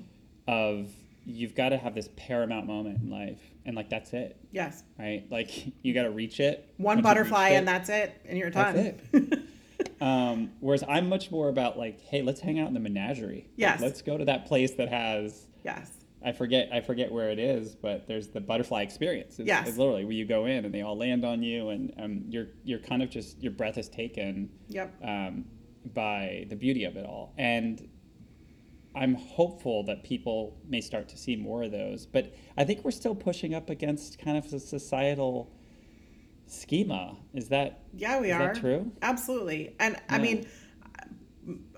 [0.48, 0.90] of
[1.24, 4.36] you've got to have this paramount moment in life and like that's it.
[4.50, 4.82] Yes.
[4.98, 5.24] Right?
[5.30, 5.50] Like
[5.82, 6.68] you got to reach it.
[6.76, 8.74] One butterfly and that's it and you're done.
[8.74, 9.38] that's it.
[10.00, 13.48] Um, whereas i'm much more about like hey let's hang out in the menagerie.
[13.56, 13.80] Yes.
[13.80, 15.90] like, let's go to that place that has yes
[16.24, 19.38] I forget I forget where it is, but there's the butterfly experience.
[19.38, 19.68] It's, yes.
[19.68, 22.48] it's literally where you go in and they all land on you, and um, you're
[22.64, 24.50] you're kind of just your breath is taken.
[24.68, 24.94] Yep.
[25.04, 25.44] Um,
[25.94, 27.88] by the beauty of it all, and
[28.94, 32.06] I'm hopeful that people may start to see more of those.
[32.06, 35.52] But I think we're still pushing up against kind of a societal
[36.46, 37.16] schema.
[37.34, 38.20] Is that yeah?
[38.20, 38.92] We is are that true.
[39.02, 40.14] Absolutely, and yeah.
[40.14, 40.46] I mean,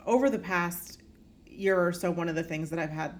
[0.04, 1.02] over the past
[1.46, 3.18] year or so, one of the things that I've had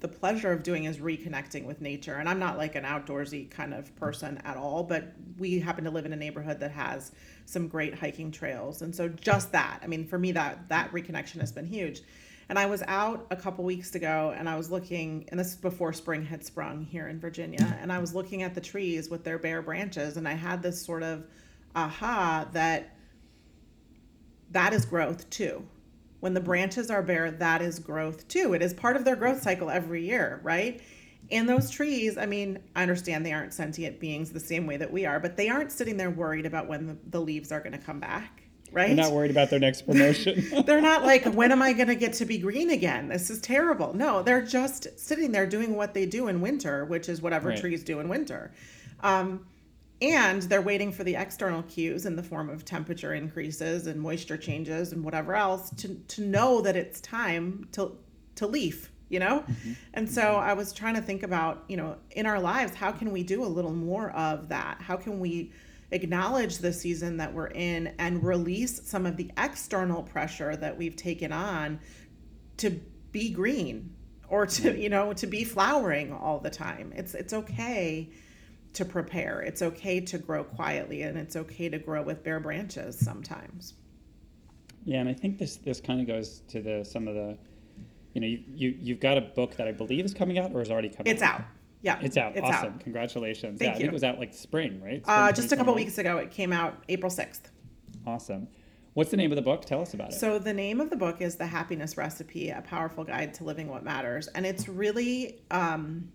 [0.00, 2.16] the pleasure of doing is reconnecting with nature.
[2.16, 5.90] And I'm not like an outdoorsy kind of person at all, but we happen to
[5.90, 7.12] live in a neighborhood that has
[7.44, 8.82] some great hiking trails.
[8.82, 12.00] And so just that, I mean, for me that that reconnection has been huge.
[12.48, 15.56] And I was out a couple weeks ago and I was looking, and this is
[15.56, 19.22] before spring had sprung here in Virginia, and I was looking at the trees with
[19.22, 21.26] their bare branches, and I had this sort of
[21.76, 22.96] aha that
[24.50, 25.64] that is growth too
[26.20, 28.54] when the branches are bare, that is growth too.
[28.54, 30.80] It is part of their growth cycle every year, right?
[31.30, 34.92] And those trees, I mean, I understand they aren't sentient beings the same way that
[34.92, 37.72] we are, but they aren't sitting there worried about when the, the leaves are going
[37.72, 38.88] to come back, right?
[38.88, 40.44] They're not worried about their next promotion.
[40.66, 43.08] they're not like, when am I going to get to be green again?
[43.08, 43.94] This is terrible.
[43.94, 47.58] No, they're just sitting there doing what they do in winter, which is whatever right.
[47.58, 48.50] trees do in winter.
[49.02, 49.46] Um,
[50.02, 54.36] and they're waiting for the external cues in the form of temperature increases and moisture
[54.36, 57.96] changes and whatever else to, to know that it's time to
[58.36, 59.40] to leaf you know?
[59.40, 59.72] Mm-hmm.
[59.94, 63.10] and so i was trying to think about you know in our lives how can
[63.10, 64.80] we do a little more of that?
[64.80, 65.52] How can we
[65.90, 70.96] acknowledge the season that we're in and release some of the external pressure that we've
[70.96, 71.80] taken on
[72.58, 72.70] to
[73.10, 73.94] be green
[74.28, 76.92] or to you know to be flowering all the time?
[76.94, 78.10] It's it's okay
[78.72, 79.40] to prepare.
[79.40, 83.74] It's okay to grow quietly and it's okay to grow with bare branches sometimes.
[84.84, 87.36] Yeah, and I think this this kind of goes to the some of the
[88.14, 90.60] you know, you, you you've got a book that I believe is coming out or
[90.60, 91.40] is already coming it's out.
[91.40, 91.46] out.
[91.82, 91.98] Yeah.
[92.02, 92.36] It's out.
[92.36, 92.74] It's awesome.
[92.74, 92.80] Out.
[92.80, 93.58] Congratulations.
[93.58, 93.74] Thank yeah, you.
[93.74, 95.02] I think it was out like spring, right?
[95.02, 96.18] Spring uh, just a couple weeks ago.
[96.18, 97.40] It came out April 6th.
[98.06, 98.48] Awesome.
[98.94, 99.64] What's the name of the book?
[99.64, 100.14] Tell us about it.
[100.14, 103.68] So, the name of the book is The Happiness Recipe A Powerful Guide to Living
[103.68, 104.26] What Matters.
[104.28, 106.10] And it's really um,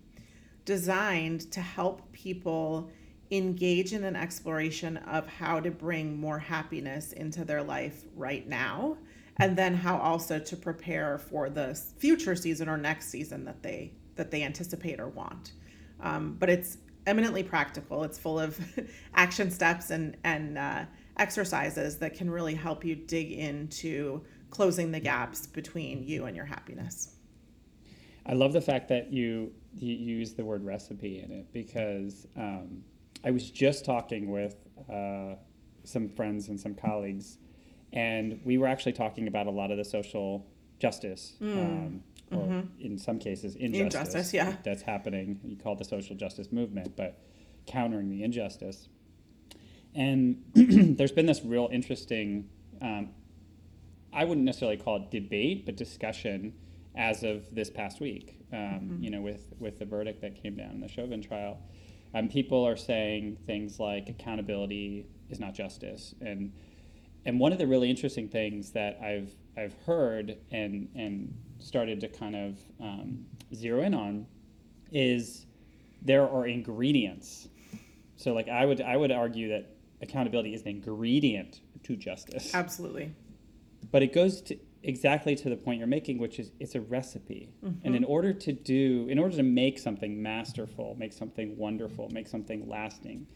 [0.66, 2.90] designed to help people
[3.30, 8.96] engage in an exploration of how to bring more happiness into their life right now
[9.38, 13.92] and then how also to prepare for the future season or next season that they
[14.16, 15.52] that they anticipate or want.
[16.00, 18.02] Um, but it's eminently practical.
[18.02, 18.58] It's full of
[19.14, 20.84] action steps and and uh,
[21.18, 26.46] exercises that can really help you dig into closing the gaps between you and your
[26.46, 27.15] happiness
[28.26, 32.82] i love the fact that you you use the word recipe in it because um,
[33.24, 34.56] I was just talking with
[34.90, 35.34] uh,
[35.84, 37.38] some friends and some colleagues,
[37.92, 40.46] and we were actually talking about a lot of the social
[40.78, 41.52] justice, mm.
[41.52, 42.60] um, or mm-hmm.
[42.80, 45.40] in some cases injustice, injustice, yeah, that's happening.
[45.44, 47.18] You call it the social justice movement, but
[47.66, 48.88] countering the injustice.
[49.94, 52.48] And there's been this real interesting,
[52.82, 53.10] um,
[54.12, 56.52] I wouldn't necessarily call it debate, but discussion
[56.96, 58.38] as of this past week.
[58.52, 59.02] Um, mm-hmm.
[59.02, 61.58] You know, with with the verdict that came down in the Chauvin trial,
[62.14, 66.52] um, people are saying things like accountability is not justice, and
[67.24, 72.08] and one of the really interesting things that I've I've heard and and started to
[72.08, 74.26] kind of um, zero in on
[74.92, 75.46] is
[76.02, 77.48] there are ingredients.
[78.16, 82.54] So like I would I would argue that accountability is an ingredient to justice.
[82.54, 83.14] Absolutely.
[83.90, 87.50] But it goes to exactly to the point you're making, which is it's a recipe.
[87.62, 87.84] Mm-hmm.
[87.84, 92.28] And in order to do, in order to make something masterful, make something wonderful, make
[92.28, 93.26] something lasting,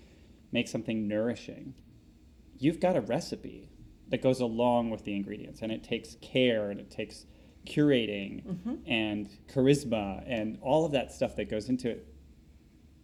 [0.52, 1.74] make something nourishing,
[2.56, 3.68] you've got a recipe
[4.08, 5.60] that goes along with the ingredients.
[5.60, 7.26] And it takes care and it takes
[7.66, 8.74] curating mm-hmm.
[8.86, 12.06] and charisma and all of that stuff that goes into it.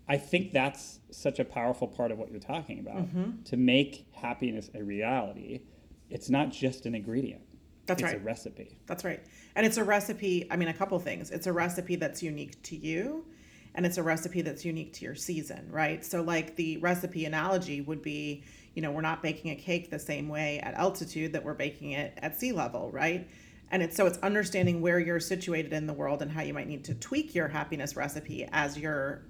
[0.09, 3.09] I think that's such a powerful part of what you're talking about.
[3.09, 3.43] Mm-hmm.
[3.43, 5.63] To make happiness a reality,
[6.09, 7.43] it's not just an ingredient
[7.87, 8.21] that's it's right.
[8.21, 8.79] a recipe.
[8.87, 9.23] That's right.
[9.55, 11.31] And it's a recipe, I mean, a couple things.
[11.31, 13.25] It's a recipe that's unique to you,
[13.75, 16.05] and it's a recipe that's unique to your season, right?
[16.05, 18.43] So, like the recipe analogy would be,
[18.75, 21.93] you know, we're not baking a cake the same way at altitude that we're baking
[21.93, 23.29] it at sea level, right?
[23.71, 26.69] And it's so it's understanding where you're situated in the world and how you might
[26.69, 29.23] need to tweak your happiness recipe as your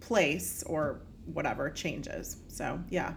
[0.00, 2.38] place or whatever changes.
[2.48, 3.14] So yeah.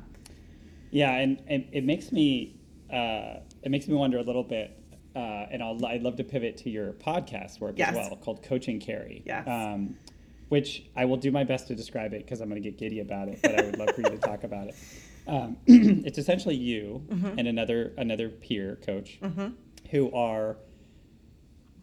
[0.92, 2.58] Yeah, and, and it makes me
[2.92, 4.78] uh, it makes me wonder a little bit,
[5.16, 7.90] uh, and I'll, I'd love to pivot to your podcast work yes.
[7.90, 9.24] as well, called Coaching Carrie.
[9.26, 9.48] Yes.
[9.48, 9.96] Um,
[10.50, 13.02] which I will do my best to describe it because I'm going to get giddy
[13.02, 14.76] about it, but I would love for you to talk about it.
[15.28, 17.38] Um, it's essentially you mm-hmm.
[17.38, 19.50] and another another peer coach mm-hmm.
[19.92, 20.56] who are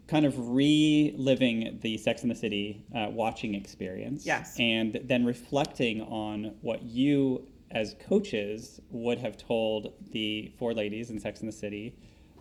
[0.07, 4.25] kind of reliving the Sex and the City uh, watching experience.
[4.25, 4.55] Yes.
[4.59, 11.19] And then reflecting on what you as coaches would have told the four ladies in
[11.19, 11.93] Sex and the City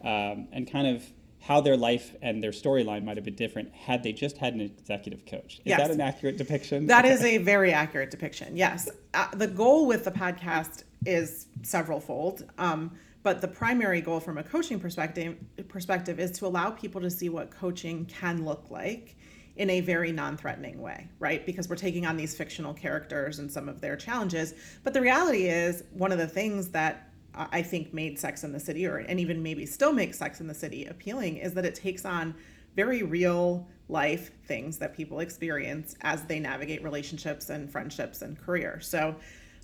[0.03, 1.05] um, and kind of
[1.41, 4.61] how their life and their storyline might have been different had they just had an
[4.61, 5.57] executive coach.
[5.57, 5.81] Is yes.
[5.81, 6.87] that an accurate depiction?
[6.87, 8.57] That is a very accurate depiction.
[8.57, 8.89] Yes.
[9.13, 12.45] Uh, the goal with the podcast is several fold.
[12.57, 12.93] Um,
[13.25, 15.37] but the primary goal from a coaching perspective
[15.69, 19.17] perspective is to allow people to see what coaching can look like
[19.57, 21.47] in a very non-threatening way, right?
[21.47, 24.55] Because we're taking on these fictional characters and some of their challenges.
[24.83, 28.61] But the reality is one of the things that I think made Sex and the
[28.61, 31.75] City or and even maybe still makes Sex and the City appealing is that it
[31.75, 32.35] takes on
[32.77, 38.81] very real life things that people experience as they navigate relationships and friendships and career.
[38.81, 39.17] So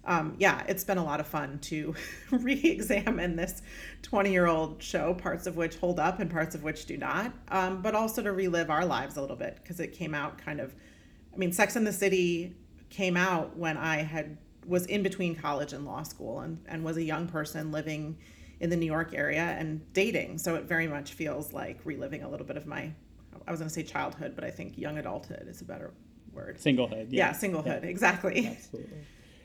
[0.05, 1.95] um, yeah, it's been a lot of fun to
[2.31, 3.63] re examine this
[4.03, 7.33] 20 year old show, parts of which hold up and parts of which do not,
[7.49, 10.61] um, but also to relive our lives a little bit because it came out kind
[10.61, 10.75] of,
[11.35, 12.55] I mean, Sex and the City
[12.89, 14.37] came out when I had
[14.67, 18.17] was in between college and law school and, and was a young person living
[18.61, 20.39] in the New York area and dating.
[20.39, 22.93] So it very much feels like reliving a little bit of my,
[23.47, 25.93] I was going to say childhood, but I think young adulthood is a better
[26.33, 26.59] word.
[26.59, 27.09] Singlehood.
[27.11, 27.83] Yeah, yeah singlehood.
[27.83, 27.89] Yeah.
[27.89, 28.47] Exactly.
[28.47, 28.99] Absolutely.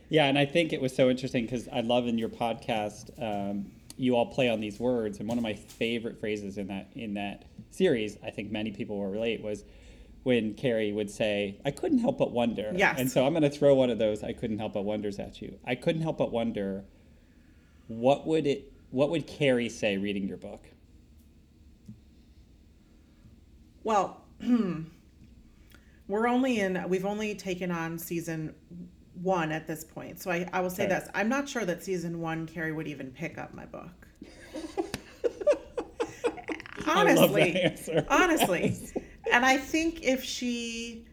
[0.10, 3.72] Yeah, and I think it was so interesting because I love in your podcast um,
[3.98, 7.14] you all play on these words, and one of my favorite phrases in that in
[7.16, 9.64] that series, I think many people will relate, was
[10.24, 13.00] when Carrie would say, "I couldn't help but wonder." Yes.
[13.00, 15.42] And so I'm going to throw one of those "I couldn't help but wonders" at
[15.42, 15.58] you.
[15.66, 16.84] I couldn't help but wonder,
[17.88, 20.66] what would it, what would Carrie say reading your book?
[23.84, 24.22] Well.
[26.08, 28.54] we're only in we've only taken on season
[29.22, 30.22] one at this point.
[30.22, 30.96] So I, I will say okay.
[30.96, 31.10] this.
[31.14, 34.08] I'm not sure that season one Carrie would even pick up my book.
[36.88, 37.76] honestly.
[38.10, 38.78] honestly.
[39.32, 41.06] and I think if she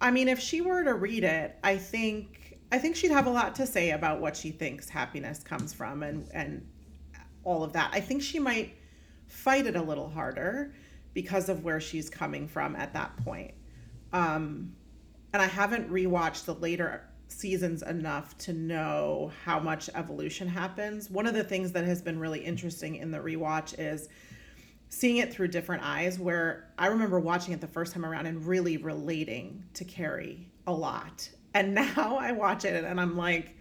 [0.00, 3.30] I mean if she were to read it, I think I think she'd have a
[3.30, 6.66] lot to say about what she thinks happiness comes from and and
[7.44, 7.90] all of that.
[7.92, 8.74] I think she might
[9.26, 10.74] fight it a little harder
[11.14, 13.52] because of where she's coming from at that point.
[14.12, 14.72] Um,
[15.32, 21.10] and I haven't rewatched the later seasons enough to know how much evolution happens.
[21.10, 24.08] One of the things that has been really interesting in the rewatch is
[24.88, 28.46] seeing it through different eyes where I remember watching it the first time around and
[28.46, 31.28] really relating to Carrie a lot.
[31.54, 33.54] And now I watch it and I'm like,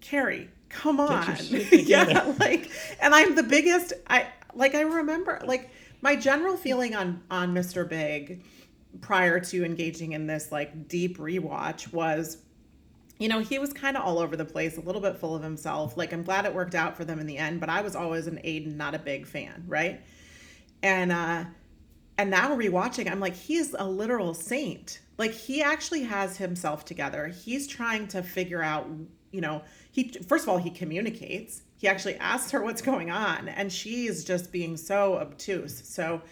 [0.00, 1.36] Carrie, come on.
[1.40, 7.22] yeah, like and I'm the biggest I like I remember like my general feeling on
[7.30, 7.86] on Mr.
[7.86, 8.42] Big
[9.00, 12.38] prior to engaging in this like deep rewatch was
[13.20, 15.42] you know, he was kind of all over the place, a little bit full of
[15.42, 15.94] himself.
[15.98, 18.26] Like, I'm glad it worked out for them in the end, but I was always
[18.26, 20.00] an Aidan, not a big fan, right?
[20.82, 21.44] And uh,
[22.16, 25.00] and now rewatching, I'm like, he's a literal saint.
[25.18, 27.26] Like, he actually has himself together.
[27.28, 28.88] He's trying to figure out,
[29.32, 31.60] you know, he first of all he communicates.
[31.76, 35.86] He actually asks her what's going on, and she's just being so obtuse.
[35.86, 36.22] So.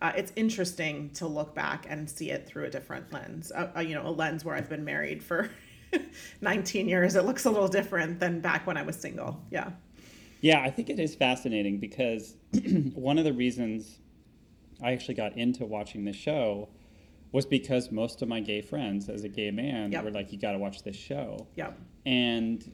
[0.00, 3.96] Uh, it's interesting to look back and see it through a different lens, uh, you
[3.96, 5.50] know, a lens where I've been married for
[6.40, 9.44] 19 years, it looks a little different than back when I was single.
[9.50, 9.70] Yeah.
[10.40, 12.36] Yeah, I think it is fascinating because
[12.94, 13.98] one of the reasons
[14.82, 16.68] I actually got into watching this show
[17.32, 20.04] was because most of my gay friends, as a gay man, yep.
[20.04, 21.72] were like, "You got to watch this show." Yeah.
[22.06, 22.72] And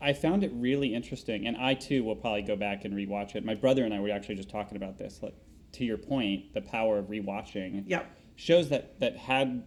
[0.00, 3.44] I found it really interesting, and I too will probably go back and rewatch it.
[3.44, 5.20] My brother and I were actually just talking about this.
[5.22, 5.34] Like,
[5.72, 7.84] to your point, the power of rewatching.
[7.86, 8.18] Yep.
[8.36, 9.64] Shows that that had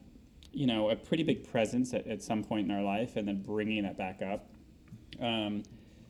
[0.57, 3.43] you know, a pretty big presence at, at some point in our life and then
[3.43, 4.49] bringing that back up.
[5.21, 5.61] Um,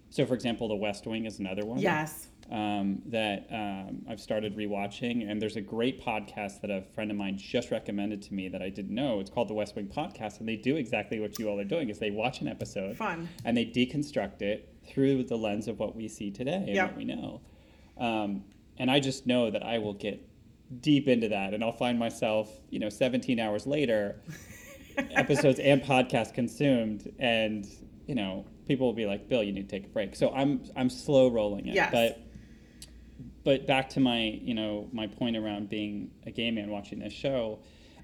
[0.09, 1.79] so, for example, The West Wing is another one.
[1.79, 2.27] Yes.
[2.49, 5.29] Um, that um, I've started rewatching.
[5.29, 8.61] And there's a great podcast that a friend of mine just recommended to me that
[8.61, 9.19] I didn't know.
[9.19, 10.39] It's called The West Wing Podcast.
[10.39, 12.95] And they do exactly what you all are doing is they watch an episode.
[12.95, 13.27] Fun.
[13.43, 16.87] And they deconstruct it through the lens of what we see today and yep.
[16.87, 17.41] what we know.
[17.97, 18.45] Um,
[18.77, 20.25] and I just know that I will get
[20.81, 24.21] deep into that and I'll find myself, you know, 17 hours later,
[25.11, 27.65] episodes and podcasts consumed and,
[28.05, 30.61] you know, people will be like, "Bill, you need to take a break." So I'm
[30.75, 31.75] I'm slow rolling it.
[31.75, 31.91] Yes.
[31.91, 32.21] But
[33.43, 37.13] but back to my you know my point around being a gay man watching this
[37.13, 37.59] show,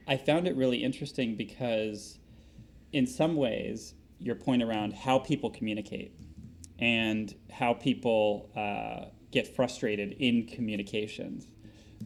[0.08, 2.18] I found it really interesting because,
[2.92, 6.16] in some ways, your point around how people communicate
[6.80, 11.48] and how people uh, get frustrated in communications,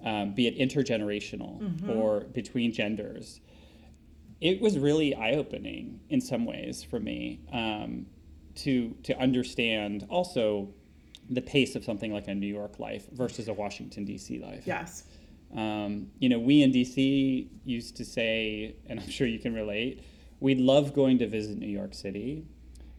[0.03, 1.89] um, be it intergenerational mm-hmm.
[1.89, 3.41] or between genders.
[4.39, 8.05] It was really eye opening in some ways for me um,
[8.55, 10.69] to to understand also
[11.29, 14.39] the pace of something like a New York life versus a Washington D.C.
[14.39, 14.65] life.
[14.65, 15.03] Yes.
[15.55, 17.49] Um, you know, we in D.C.
[17.65, 20.03] used to say, and I'm sure you can relate,
[20.39, 22.45] we love going to visit New York City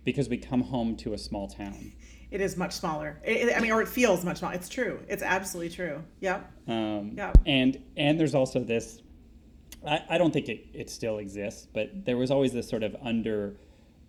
[0.04, 1.92] because we come home to a small town.
[2.30, 3.18] It is much smaller.
[3.24, 4.54] It, I mean, or it feels much smaller.
[4.54, 5.00] It's true.
[5.08, 6.02] It's absolutely true.
[6.20, 6.52] Yep.
[6.66, 7.38] Um, yep.
[7.46, 9.02] And and there's also this.
[9.86, 12.96] I, I don't think it, it still exists, but there was always this sort of
[13.00, 13.56] under,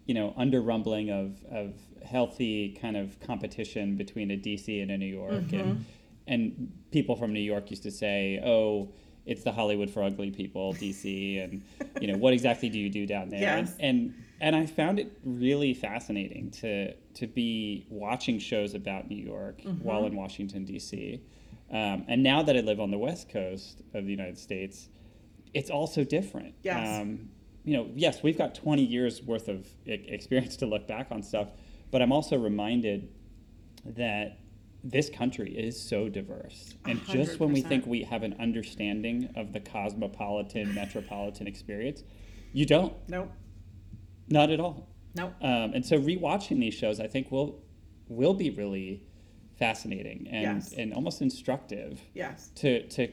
[0.05, 4.97] you know, under rumbling of of healthy kind of competition between a DC and a
[4.97, 5.59] New York, mm-hmm.
[5.59, 5.85] and
[6.27, 8.89] and people from New York used to say, oh
[9.25, 11.63] it's the Hollywood for ugly people, DC, and
[12.01, 13.41] you know what exactly do you do down there?
[13.41, 13.75] Yes.
[13.79, 19.21] And, and and I found it really fascinating to to be watching shows about New
[19.21, 19.83] York mm-hmm.
[19.83, 21.21] while in Washington D.C.
[21.71, 24.89] Um, and now that I live on the West Coast of the United States,
[25.53, 26.55] it's also different.
[26.63, 27.01] Yes.
[27.01, 27.29] Um,
[27.63, 31.49] you know, yes, we've got 20 years worth of experience to look back on stuff,
[31.91, 33.09] but I'm also reminded
[33.85, 34.39] that
[34.83, 36.75] this country is so diverse.
[36.85, 37.11] And 100%.
[37.11, 42.03] just when we think we have an understanding of the cosmopolitan, metropolitan experience,
[42.53, 42.93] you don't.
[43.07, 43.31] Nope.
[44.29, 44.87] Not at all.
[45.15, 45.33] Nope.
[45.41, 47.63] Um, and so rewatching these shows, I think will
[48.07, 49.03] will be really
[49.57, 50.73] fascinating and yes.
[50.73, 52.01] and almost instructive.
[52.13, 52.51] Yes.
[52.55, 53.11] To to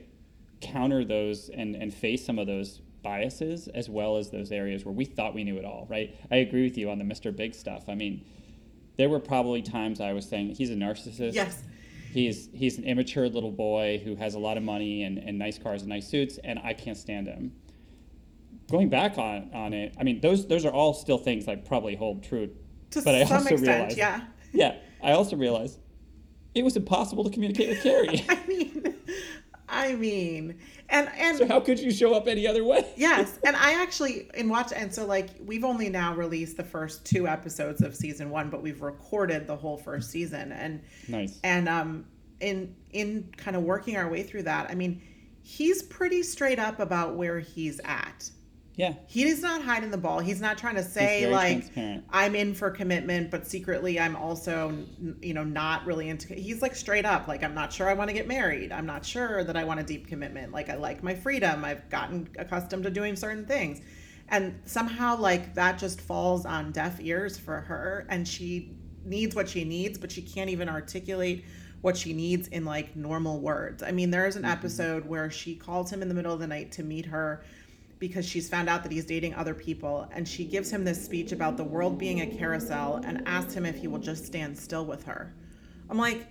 [0.61, 4.93] counter those and and face some of those biases as well as those areas where
[4.93, 5.87] we thought we knew it all.
[5.91, 6.14] Right.
[6.31, 7.35] I agree with you on the Mr.
[7.35, 7.89] Big stuff.
[7.89, 8.25] I mean
[8.97, 11.35] there were probably times I was saying he's a narcissist.
[11.35, 11.63] Yes.
[12.13, 15.59] He's he's an immature little boy who has a lot of money and, and nice
[15.59, 17.53] cars and nice suits, and I can't stand him.
[18.71, 21.95] Going back on, on it, I mean those those are all still things I probably
[21.95, 22.51] hold true.
[22.93, 24.21] To but I some also extent, realized, yeah.
[24.53, 25.79] Yeah, I also realized
[26.55, 28.25] it was impossible to communicate with Carrie.
[28.29, 28.95] I mean,
[29.69, 30.59] I mean,
[30.89, 32.87] and and so how could you show up any other way?
[32.97, 37.05] yes, and I actually in watch and so like we've only now released the first
[37.05, 41.69] two episodes of season one, but we've recorded the whole first season and nice and
[41.69, 42.05] um
[42.41, 45.03] in in kind of working our way through that, I mean,
[45.43, 48.31] he's pretty straight up about where he's at.
[48.77, 48.93] Yeah.
[49.07, 50.18] He is not hiding the ball.
[50.18, 51.64] He's not trying to say like
[52.11, 54.77] I'm in for commitment, but secretly I'm also
[55.22, 58.11] you know not really into he's like straight up like I'm not sure I want
[58.11, 58.72] to get married.
[58.72, 60.53] I'm not sure that I want a deep commitment.
[60.53, 61.64] Like I like my freedom.
[61.64, 63.81] I've gotten accustomed to doing certain things.
[64.29, 69.49] And somehow like that just falls on deaf ears for her and she needs what
[69.49, 71.45] she needs, but she can't even articulate
[71.81, 73.83] what she needs in like normal words.
[73.83, 74.53] I mean, there is an mm-hmm.
[74.53, 77.43] episode where she calls him in the middle of the night to meet her
[77.99, 81.33] because she's found out that he's dating other people and she gives him this speech
[81.33, 84.85] about the world being a carousel and asks him if he will just stand still
[84.85, 85.35] with her.
[85.89, 86.27] I'm like,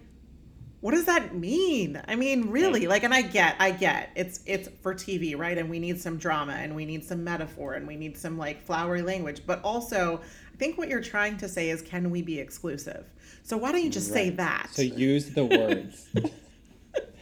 [0.81, 1.99] what does that mean?
[2.07, 2.85] I mean, really?
[2.87, 4.11] Like and I get, I get.
[4.15, 5.57] It's it's for TV, right?
[5.57, 8.63] And we need some drama and we need some metaphor and we need some like
[8.63, 10.21] flowery language, but also
[10.53, 13.11] I think what you're trying to say is can we be exclusive?
[13.41, 14.25] So why don't you just right.
[14.25, 14.67] say that?
[14.71, 16.07] So use the words.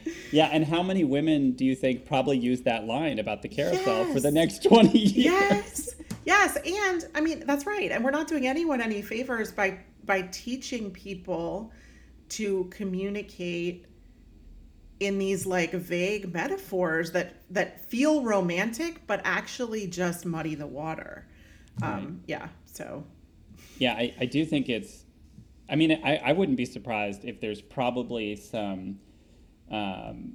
[0.31, 4.05] Yeah, and how many women do you think probably use that line about the carousel
[4.05, 4.13] yes.
[4.13, 5.15] for the next 20 years?
[5.15, 5.95] Yes.
[6.25, 7.91] Yes, and I mean that's right.
[7.91, 11.71] And we're not doing anyone any favors by by teaching people
[12.29, 13.85] to communicate
[14.99, 21.27] in these like vague metaphors that that feel romantic but actually just muddy the water.
[21.81, 21.95] Right.
[21.95, 23.03] Um, yeah, so
[23.77, 25.03] Yeah, I, I do think it's
[25.69, 28.99] I mean I, I wouldn't be surprised if there's probably some
[29.73, 30.33] um,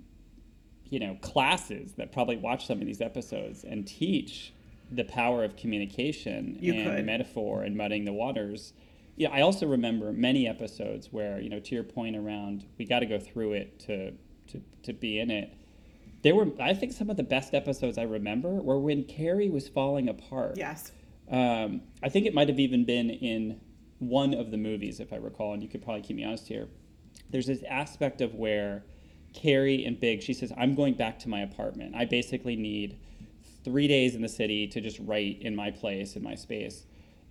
[0.91, 4.53] you know, classes that probably watch some of these episodes and teach
[4.91, 7.07] the power of communication you and could.
[7.07, 8.72] metaphor and muddying the waters.
[9.16, 13.01] Yeah, I also remember many episodes where, you know, to your point around we got
[13.01, 14.12] to go through it to,
[14.49, 15.55] to, to be in it.
[16.22, 19.68] There were, I think, some of the best episodes I remember were when Carrie was
[19.68, 20.57] falling apart.
[20.57, 20.91] Yes.
[21.30, 23.61] Um, I think it might have even been in
[23.99, 26.66] one of the movies, if I recall, and you could probably keep me honest here.
[27.30, 28.84] There's this aspect of where
[29.35, 31.95] Carrie and Big, she says, I'm going back to my apartment.
[31.95, 32.99] I basically need
[33.64, 36.85] three days in the city to just write in my place, in my space.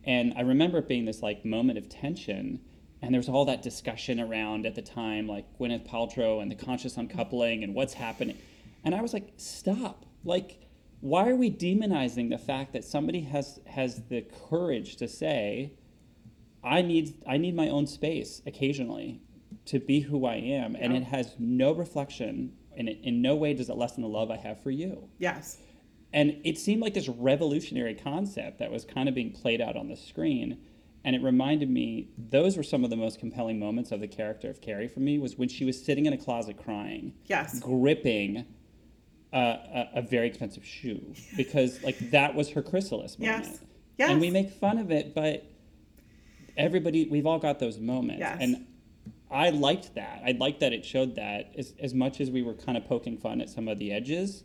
[0.03, 2.61] And I remember it being this like moment of tension.
[3.01, 6.55] And there was all that discussion around at the time, like Gwyneth Paltrow and the
[6.55, 8.37] conscious uncoupling and what's happening.
[8.83, 10.05] And I was like, stop.
[10.23, 10.61] Like,
[11.01, 15.73] why are we demonizing the fact that somebody has has the courage to say,
[16.63, 19.21] I need I need my own space occasionally
[19.67, 23.53] to be who I am, and it has no reflection, and it, in no way
[23.53, 25.09] does it lessen the love I have for you.
[25.19, 25.59] Yes.
[26.13, 29.89] And it seemed like this revolutionary concept that was kind of being played out on
[29.89, 30.57] the screen.
[31.03, 34.49] And it reminded me, those were some of the most compelling moments of the character
[34.49, 37.13] of Carrie for me, was when she was sitting in a closet crying.
[37.25, 37.59] Yes.
[37.59, 38.45] Gripping
[39.33, 41.13] a, a, a very expensive shoe.
[41.35, 43.45] Because, like, that was her chrysalis moment.
[43.45, 43.59] Yes.
[43.97, 44.09] Yes.
[44.11, 45.45] And we make fun of it, but
[46.55, 48.19] everybody, we've all got those moments.
[48.19, 48.37] Yes.
[48.39, 48.65] And
[49.29, 50.21] I liked that.
[50.25, 53.17] I liked that it showed that as, as much as we were kind of poking
[53.17, 54.43] fun at some of the edges,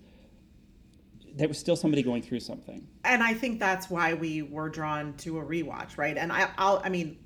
[1.35, 2.87] there was still somebody going through something.
[3.05, 6.17] And I think that's why we were drawn to a rewatch, right?
[6.17, 7.19] And I, I'll, I mean,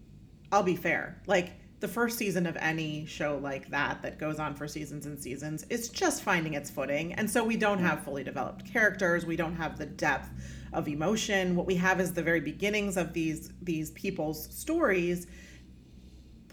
[0.53, 1.21] I'll be fair.
[1.27, 5.19] Like the first season of any show like that that goes on for seasons and
[5.19, 7.15] seasons, it's just finding its footing.
[7.15, 9.27] And so we don't have fully developed characters.
[9.27, 10.31] We don't have the depth
[10.73, 11.57] of emotion.
[11.57, 15.27] What we have is the very beginnings of these these people's stories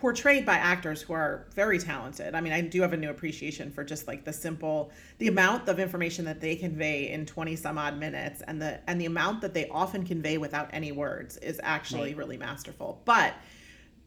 [0.03, 2.35] portrayed by actors who are very talented.
[2.35, 5.69] I mean, I do have a new appreciation for just like the simple the amount
[5.69, 9.39] of information that they convey in 20 some odd minutes and the and the amount
[9.39, 12.17] that they often convey without any words is actually right.
[12.17, 13.01] really masterful.
[13.05, 13.33] But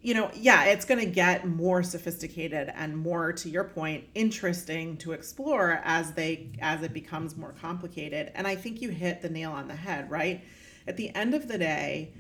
[0.03, 4.99] you know, yeah, it's going to get more sophisticated and more to your point interesting
[4.99, 8.33] to explore as they as it becomes more complicated.
[8.35, 10.45] And I think you hit the nail on the head, right?
[10.87, 12.13] At the end of the day,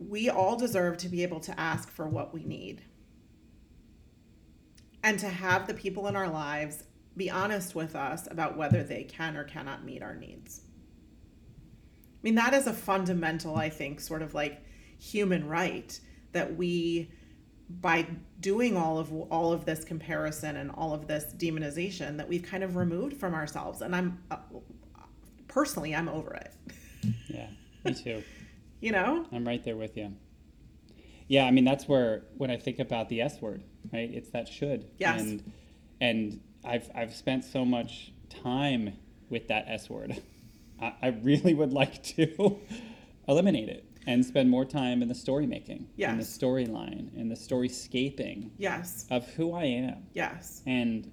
[0.00, 2.82] we all deserve to be able to ask for what we need.
[5.02, 6.84] And to have the people in our lives
[7.16, 10.62] be honest with us about whether they can or cannot meet our needs.
[10.66, 14.62] I mean, that is a fundamental, I think, sort of like
[14.98, 15.98] human right
[16.32, 17.10] that we
[17.68, 18.04] by
[18.40, 22.64] doing all of all of this comparison and all of this demonization that we've kind
[22.64, 23.80] of removed from ourselves.
[23.80, 24.36] And i'm uh,
[25.46, 26.52] personally i'm over it.
[27.28, 27.46] Yeah
[27.84, 28.22] me too
[28.80, 29.26] you know?
[29.32, 30.14] I'm right there with you.
[31.28, 33.62] Yeah i mean that's where when i think about the s word
[33.92, 34.10] right?
[34.12, 34.86] It's that should.
[34.98, 35.20] Yes.
[35.20, 35.52] And
[36.00, 38.96] and i've i've spent so much time
[39.28, 40.20] with that s word.
[40.80, 42.58] I, I really would like to
[43.28, 46.10] eliminate it and spend more time in the story making yes.
[46.10, 49.06] in the storyline in the storyscaping yes.
[49.10, 50.06] of who i am.
[50.14, 50.62] Yes.
[50.66, 51.12] And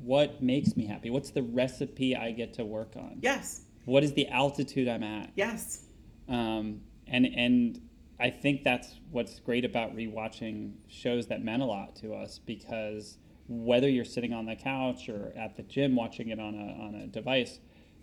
[0.00, 1.10] what makes me happy?
[1.10, 3.18] What's the recipe i get to work on?
[3.20, 3.62] Yes.
[3.84, 5.30] What is the altitude i'm at?
[5.36, 5.84] Yes.
[6.28, 7.80] Um, and and
[8.18, 13.18] I think that's what's great about rewatching shows that meant a lot to us because
[13.48, 16.94] whether you're sitting on the couch or at the gym watching it on a on
[16.94, 17.58] a device,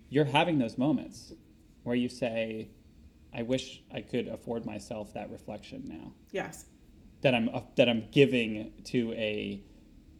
[0.09, 1.33] you're having those moments
[1.83, 2.69] where you say,
[3.33, 6.65] "I wish I could afford myself that reflection now." Yes.
[7.21, 9.63] That I'm uh, that I'm giving to a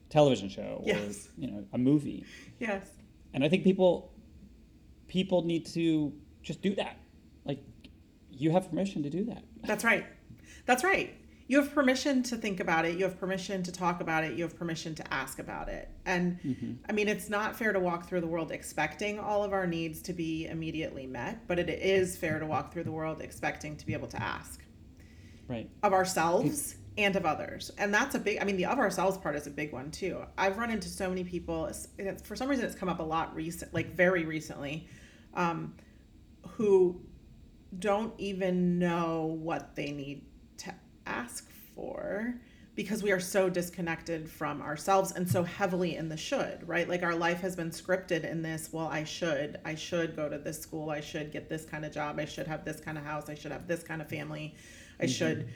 [0.09, 1.27] television show yes.
[1.27, 2.25] or you know a movie.
[2.59, 2.89] Yes.
[3.33, 4.11] And I think people
[5.07, 6.97] people need to just do that.
[8.41, 9.43] You have permission to do that.
[9.63, 10.05] That's right.
[10.65, 11.13] That's right.
[11.47, 12.97] You have permission to think about it.
[12.97, 14.35] You have permission to talk about it.
[14.37, 15.89] You have permission to ask about it.
[16.05, 16.73] And mm-hmm.
[16.89, 20.01] I mean, it's not fair to walk through the world expecting all of our needs
[20.03, 23.85] to be immediately met, but it is fair to walk through the world expecting to
[23.85, 24.63] be able to ask.
[25.47, 25.69] Right.
[25.83, 27.69] Of ourselves and of others.
[27.77, 30.23] And that's a big, I mean, the of ourselves part is a big one too.
[30.37, 31.69] I've run into so many people,
[32.23, 34.87] for some reason, it's come up a lot recent, like very recently,
[35.33, 35.75] um,
[36.47, 37.01] who
[37.77, 40.25] don't even know what they need
[40.57, 40.73] to
[41.05, 42.35] ask for
[42.75, 46.87] because we are so disconnected from ourselves and so heavily in the should, right?
[46.87, 50.37] Like our life has been scripted in this, well, I should, I should go to
[50.37, 53.03] this school, I should get this kind of job, I should have this kind of
[53.03, 54.55] house, I should have this kind of family,
[54.99, 55.11] I mm-hmm.
[55.11, 55.49] should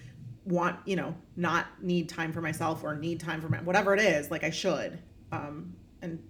[0.44, 4.02] want, you know, not need time for myself or need time for my, whatever it
[4.02, 5.00] is, like I should.
[5.32, 6.22] Um, and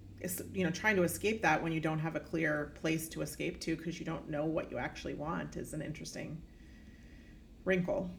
[0.52, 3.60] you know trying to escape that when you don't have a clear place to escape
[3.60, 6.40] to because you don't know what you actually want is an interesting
[7.64, 8.10] wrinkle.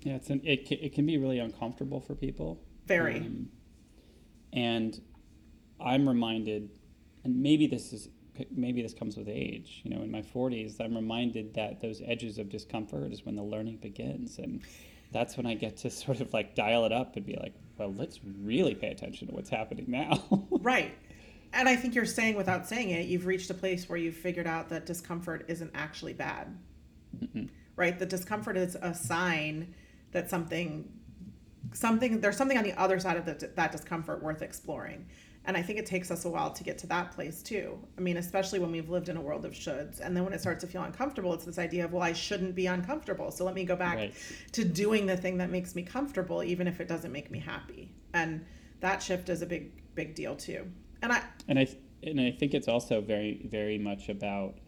[0.00, 2.60] Yeah it's an, it, it can be really uncomfortable for people.
[2.86, 3.18] Very.
[3.18, 3.48] Um,
[4.52, 5.00] and
[5.80, 6.70] i'm reminded
[7.24, 8.08] and maybe this is
[8.50, 12.38] maybe this comes with age you know in my 40s i'm reminded that those edges
[12.38, 14.62] of discomfort is when the learning begins and
[15.12, 17.92] that's when i get to sort of like dial it up and be like well
[17.94, 20.24] let's really pay attention to what's happening now.
[20.50, 20.94] Right
[21.52, 24.46] and I think you're saying without saying it, you've reached a place where you've figured
[24.46, 26.56] out that discomfort isn't actually bad.
[27.20, 27.96] mm Right?
[27.96, 29.72] The discomfort is a sign
[30.10, 30.90] that something
[31.72, 35.06] something there's something on the other side of the, that discomfort worth exploring.
[35.44, 37.78] And I think it takes us a while to get to that place too.
[37.96, 40.00] I mean, especially when we've lived in a world of shoulds.
[40.00, 42.54] And then when it starts to feel uncomfortable, it's this idea of, well, I shouldn't
[42.54, 43.30] be uncomfortable.
[43.30, 44.14] So let me go back right.
[44.52, 47.90] to doing the thing that makes me comfortable, even if it doesn't make me happy.
[48.12, 48.44] And
[48.80, 50.70] that shift is a big, big deal too.
[51.02, 51.68] And I and I
[52.02, 54.58] and I think it's also very very much about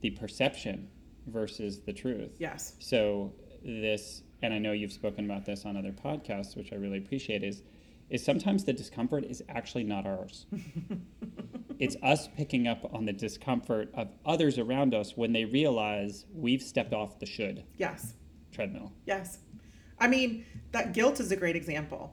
[0.00, 0.88] the perception
[1.26, 2.36] versus the truth.
[2.38, 2.74] Yes.
[2.78, 3.32] So
[3.64, 7.42] this and I know you've spoken about this on other podcasts, which I really appreciate,
[7.42, 7.62] is
[8.08, 10.46] is sometimes the discomfort is actually not ours.
[11.78, 16.60] it's us picking up on the discomfort of others around us when they realize we've
[16.60, 17.64] stepped off the should.
[17.76, 18.14] Yes.
[18.50, 18.92] Treadmill.
[19.06, 19.38] Yes.
[20.00, 22.12] I mean, that guilt is a great example.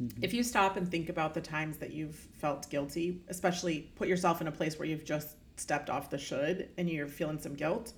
[0.00, 0.24] Mm-hmm.
[0.24, 4.40] If you stop and think about the times that you've felt guilty, especially put yourself
[4.40, 7.92] in a place where you've just stepped off the should and you're feeling some guilt,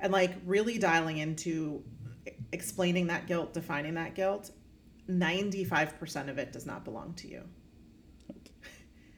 [0.00, 1.82] and like really dialing into
[2.52, 4.50] explaining that guilt, defining that guilt,
[5.08, 7.42] 95% of it does not belong to you.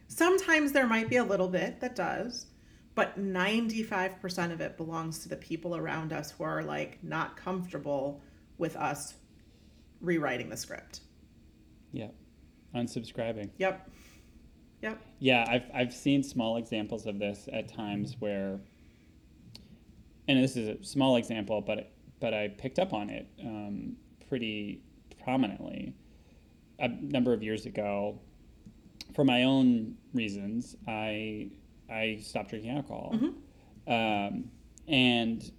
[0.09, 2.47] Sometimes there might be a little bit that does,
[2.95, 8.21] but 95% of it belongs to the people around us who are like not comfortable
[8.59, 9.15] with us
[10.01, 11.01] rewriting the script.
[11.93, 12.09] Yeah.
[12.75, 13.51] Unsubscribing.
[13.59, 13.91] Yep.
[14.83, 15.03] Yep.
[15.19, 18.61] Yeah, I've I've seen small examples of this at times where
[20.29, 23.97] and this is a small example, but but I picked up on it um,
[24.29, 24.83] pretty
[25.23, 25.95] prominently
[26.79, 28.21] a number of years ago.
[29.15, 31.51] For my own reasons, I
[31.91, 33.93] I stopped drinking alcohol, mm-hmm.
[33.93, 34.51] um,
[34.87, 35.51] and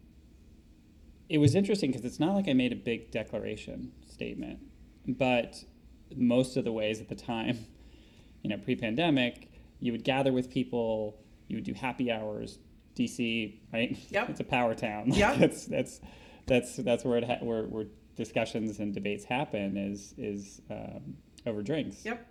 [1.27, 4.59] it was interesting because it's not like I made a big declaration statement,
[5.07, 5.63] but
[6.15, 7.65] most of the ways at the time,
[8.41, 12.59] you know, pre-pandemic, you would gather with people, you would do happy hours,
[12.95, 13.97] DC, right?
[14.09, 14.29] Yep.
[14.29, 15.11] It's a power town.
[15.11, 15.33] Yeah.
[15.37, 16.01] that's that's
[16.45, 17.85] that's that's where it ha- where where
[18.15, 22.03] discussions and debates happen is is um, over drinks.
[22.05, 22.25] Yep.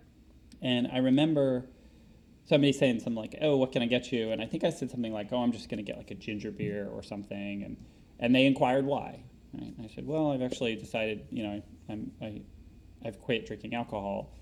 [0.61, 1.65] And I remember
[2.45, 4.91] somebody saying something like, "Oh, what can I get you?" And I think I said
[4.91, 7.77] something like, "Oh, I'm just going to get like a ginger beer or something." And
[8.19, 9.23] and they inquired why.
[9.53, 9.73] Right?
[9.77, 12.41] And I said, "Well, I've actually decided, you know, I'm I,
[13.03, 14.33] I've quit drinking alcohol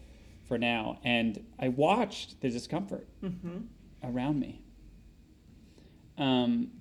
[0.47, 3.59] for now." And I watched the discomfort mm-hmm.
[4.03, 4.61] around me.
[6.17, 6.71] Um,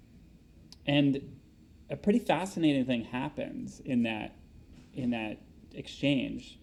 [0.86, 1.20] and
[1.90, 4.36] a pretty fascinating thing happens in that
[4.94, 5.38] in that
[5.72, 6.58] exchange.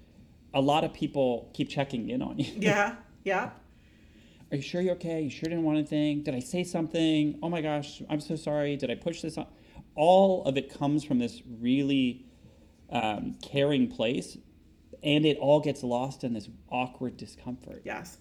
[0.53, 2.51] A lot of people keep checking in on you.
[2.59, 3.51] Yeah, yeah.
[4.51, 5.21] Are you sure you're okay?
[5.21, 6.21] You sure didn't want anything?
[6.21, 7.39] Did I say something?
[7.41, 8.75] Oh my gosh, I'm so sorry.
[8.75, 9.47] Did I push this on?
[9.95, 12.25] All of it comes from this really
[12.91, 14.37] um, caring place,
[15.03, 17.81] and it all gets lost in this awkward discomfort.
[17.83, 18.17] Yes.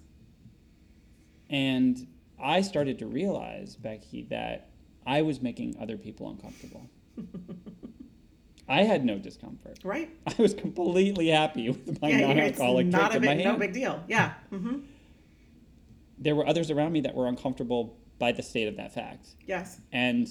[1.48, 2.06] And
[2.42, 4.70] I started to realize, Becky, that
[5.06, 6.88] I was making other people uncomfortable.
[8.68, 9.78] I had no discomfort.
[9.84, 10.10] Right.
[10.26, 13.44] I was completely happy with my yeah, non-alcoholic drink in big, my hand.
[13.44, 14.02] No big deal.
[14.08, 14.34] Yeah.
[14.52, 14.78] Mm-hmm.
[16.18, 19.28] There were others around me that were uncomfortable by the state of that fact.
[19.46, 19.80] Yes.
[19.92, 20.28] And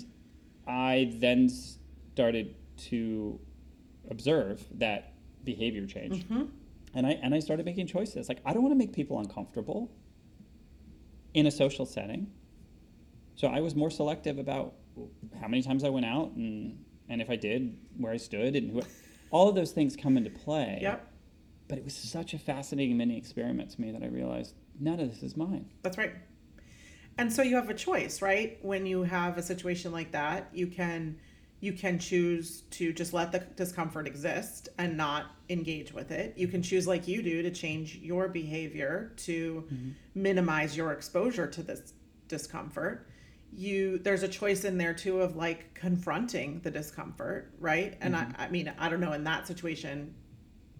[0.67, 2.55] I then started
[2.89, 3.39] to
[4.09, 5.10] observe that
[5.43, 6.23] behavior change.
[6.23, 6.43] Mm-hmm.
[6.93, 8.27] And I and I started making choices.
[8.29, 9.91] Like I don't want to make people uncomfortable
[11.33, 12.31] in a social setting.
[13.35, 14.73] So I was more selective about
[15.39, 18.71] how many times I went out and and if I did, where I stood and
[18.71, 18.81] who,
[19.31, 20.79] all of those things come into play.
[20.81, 21.07] Yep.
[21.67, 25.09] But it was such a fascinating mini experiment to me that I realized none of
[25.09, 25.69] this is mine.
[25.83, 26.13] That's right.
[27.17, 28.57] And so you have a choice, right?
[28.61, 31.17] When you have a situation like that, you can
[31.61, 36.33] you can choose to just let the discomfort exist and not engage with it.
[36.35, 39.89] You can choose like you do to change your behavior to mm-hmm.
[40.15, 41.93] minimize your exposure to this
[42.27, 43.07] discomfort
[43.53, 48.41] you there's a choice in there too of like confronting the discomfort right and mm-hmm.
[48.41, 50.13] I, I mean i don't know in that situation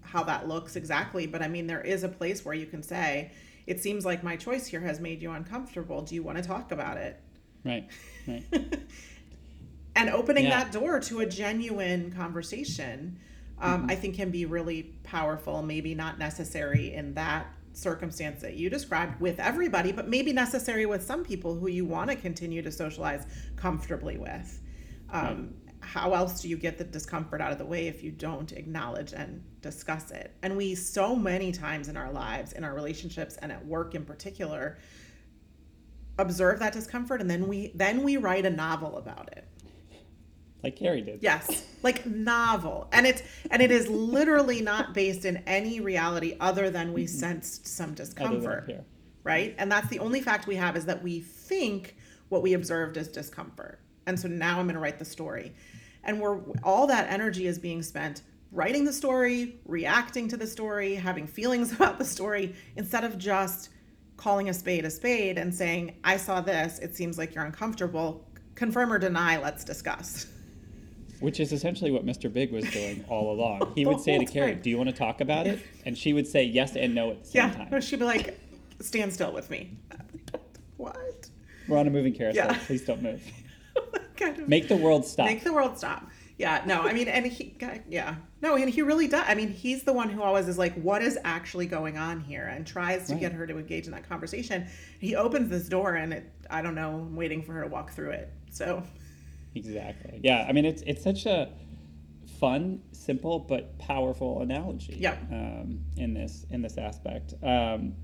[0.01, 3.31] how that looks exactly but i mean there is a place where you can say
[3.67, 6.71] it seems like my choice here has made you uncomfortable do you want to talk
[6.71, 7.19] about it
[7.65, 7.89] right
[8.25, 8.43] right
[9.95, 10.63] and opening yeah.
[10.63, 13.17] that door to a genuine conversation
[13.59, 13.91] um, mm-hmm.
[13.91, 19.19] i think can be really powerful maybe not necessary in that circumstance that you described
[19.19, 23.25] with everybody, but maybe necessary with some people who you want to continue to socialize
[23.55, 24.61] comfortably with.
[25.09, 28.51] Um, How else do you get the discomfort out of the way if you don't
[28.51, 30.35] acknowledge and discuss it?
[30.43, 34.05] And we, so many times in our lives, in our relationships, and at work in
[34.05, 34.77] particular,
[36.19, 39.47] observe that discomfort and then we then we write a novel about it
[40.63, 41.23] like Carrie did.
[41.23, 46.69] Yes, like novel, and it's and it is literally not based in any reality other
[46.69, 47.15] than we mm-hmm.
[47.15, 48.71] sensed some discomfort,
[49.23, 49.55] right?
[49.57, 51.95] And that's the only fact we have is that we think
[52.29, 55.53] what we observed is discomfort, and so now I'm going to write the story,
[56.03, 60.93] and we're all that energy is being spent writing the story, reacting to the story,
[60.93, 63.69] having feelings about the story, instead of just
[64.17, 66.77] calling a spade a spade and saying, "I saw this.
[66.77, 69.37] It seems like you're uncomfortable." Confirm or deny.
[69.37, 70.27] Let's discuss.
[71.21, 72.31] Which is essentially what Mr.
[72.31, 73.71] Big was doing all along.
[73.75, 76.27] He would say to Carrie, "Do you want to talk about it?" And she would
[76.27, 77.81] say yes and no at the same yeah, time.
[77.81, 78.39] she'd be like,
[78.81, 79.77] "Stand still with me."
[80.77, 81.29] what?
[81.67, 82.47] We're on a moving carousel.
[82.47, 82.57] Yeah.
[82.65, 83.21] Please don't move.
[84.47, 85.25] make the world stop.
[85.27, 86.07] Make the world stop.
[86.37, 87.55] yeah, no, I mean, and he,
[87.87, 89.23] yeah, no, and he really does.
[89.27, 92.45] I mean, he's the one who always is like, what is actually going on here,
[92.45, 93.21] and tries to right.
[93.21, 94.67] get her to engage in that conversation.
[94.99, 97.91] He opens this door, and it, I don't know, I'm waiting for her to walk
[97.91, 98.33] through it.
[98.49, 98.83] So,
[99.55, 100.45] exactly, yeah.
[100.47, 101.49] I mean, it's it's such a
[102.39, 104.97] fun, simple but powerful analogy.
[104.99, 105.17] Yeah.
[105.31, 107.33] Um, in this in this aspect.
[107.43, 107.95] Um,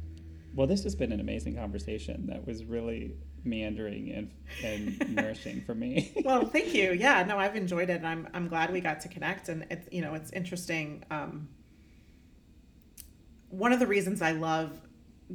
[0.53, 2.25] well, this has been an amazing conversation.
[2.27, 4.31] That was really meandering and,
[4.63, 6.11] and nourishing for me.
[6.25, 6.93] well, thank you.
[6.93, 7.97] Yeah, no, I've enjoyed it.
[7.97, 9.49] And I'm, I'm glad we got to connect.
[9.49, 11.03] And it's, you know, it's interesting.
[11.11, 11.47] Um,
[13.49, 14.81] one of the reasons I love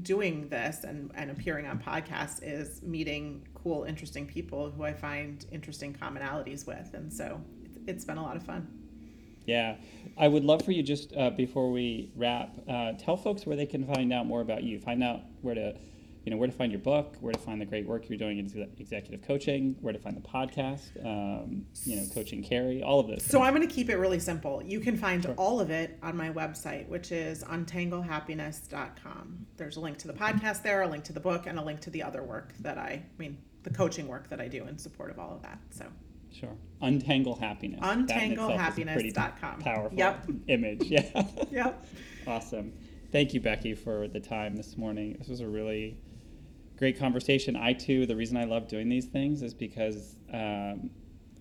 [0.00, 5.44] doing this and, and appearing on podcasts is meeting cool, interesting people who I find
[5.52, 6.94] interesting commonalities with.
[6.94, 8.66] And so it's, it's been a lot of fun.
[9.46, 9.76] Yeah,
[10.16, 13.66] I would love for you just uh, before we wrap, uh, tell folks where they
[13.66, 15.74] can find out more about you, find out where to
[16.24, 18.38] you know where to find your book, where to find the great work you're doing
[18.38, 18.46] in
[18.78, 23.24] executive coaching, where to find the podcast, um, you know, coaching Carrie, all of this.
[23.24, 23.42] So.
[23.42, 24.62] I'm going to keep it really simple.
[24.62, 25.34] You can find sure.
[25.36, 29.46] all of it on my website, which is untanglehappiness.com.
[29.56, 31.80] There's a link to the podcast there, a link to the book, and a link
[31.80, 34.78] to the other work that I, I mean, the coaching work that I do in
[34.78, 35.58] support of all of that.
[35.70, 35.86] So.
[36.32, 36.56] Sure.
[36.80, 37.80] Untangle happiness.
[37.82, 39.60] Untanglehappiness.com.
[39.60, 40.26] Powerful yep.
[40.48, 40.82] image.
[40.90, 41.26] Yeah.
[41.50, 41.86] yep.
[42.26, 42.72] Awesome.
[43.10, 45.16] Thank you, Becky, for the time this morning.
[45.18, 45.98] This was a really
[46.78, 47.54] great conversation.
[47.54, 50.90] I too, the reason I love doing these things is because um,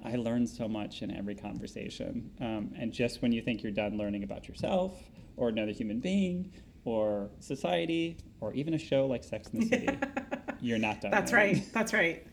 [0.04, 2.30] I learn so much in every conversation.
[2.42, 5.00] Um, and just when you think you're done learning about yourself
[5.38, 6.52] or another human being
[6.86, 9.98] or society or even a show like Sex and the City,
[10.62, 11.12] you're not done.
[11.12, 11.64] That's right.
[11.74, 12.26] That's right.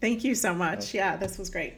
[0.00, 0.90] Thank you so much.
[0.90, 0.98] Okay.
[0.98, 1.74] Yeah, this was great.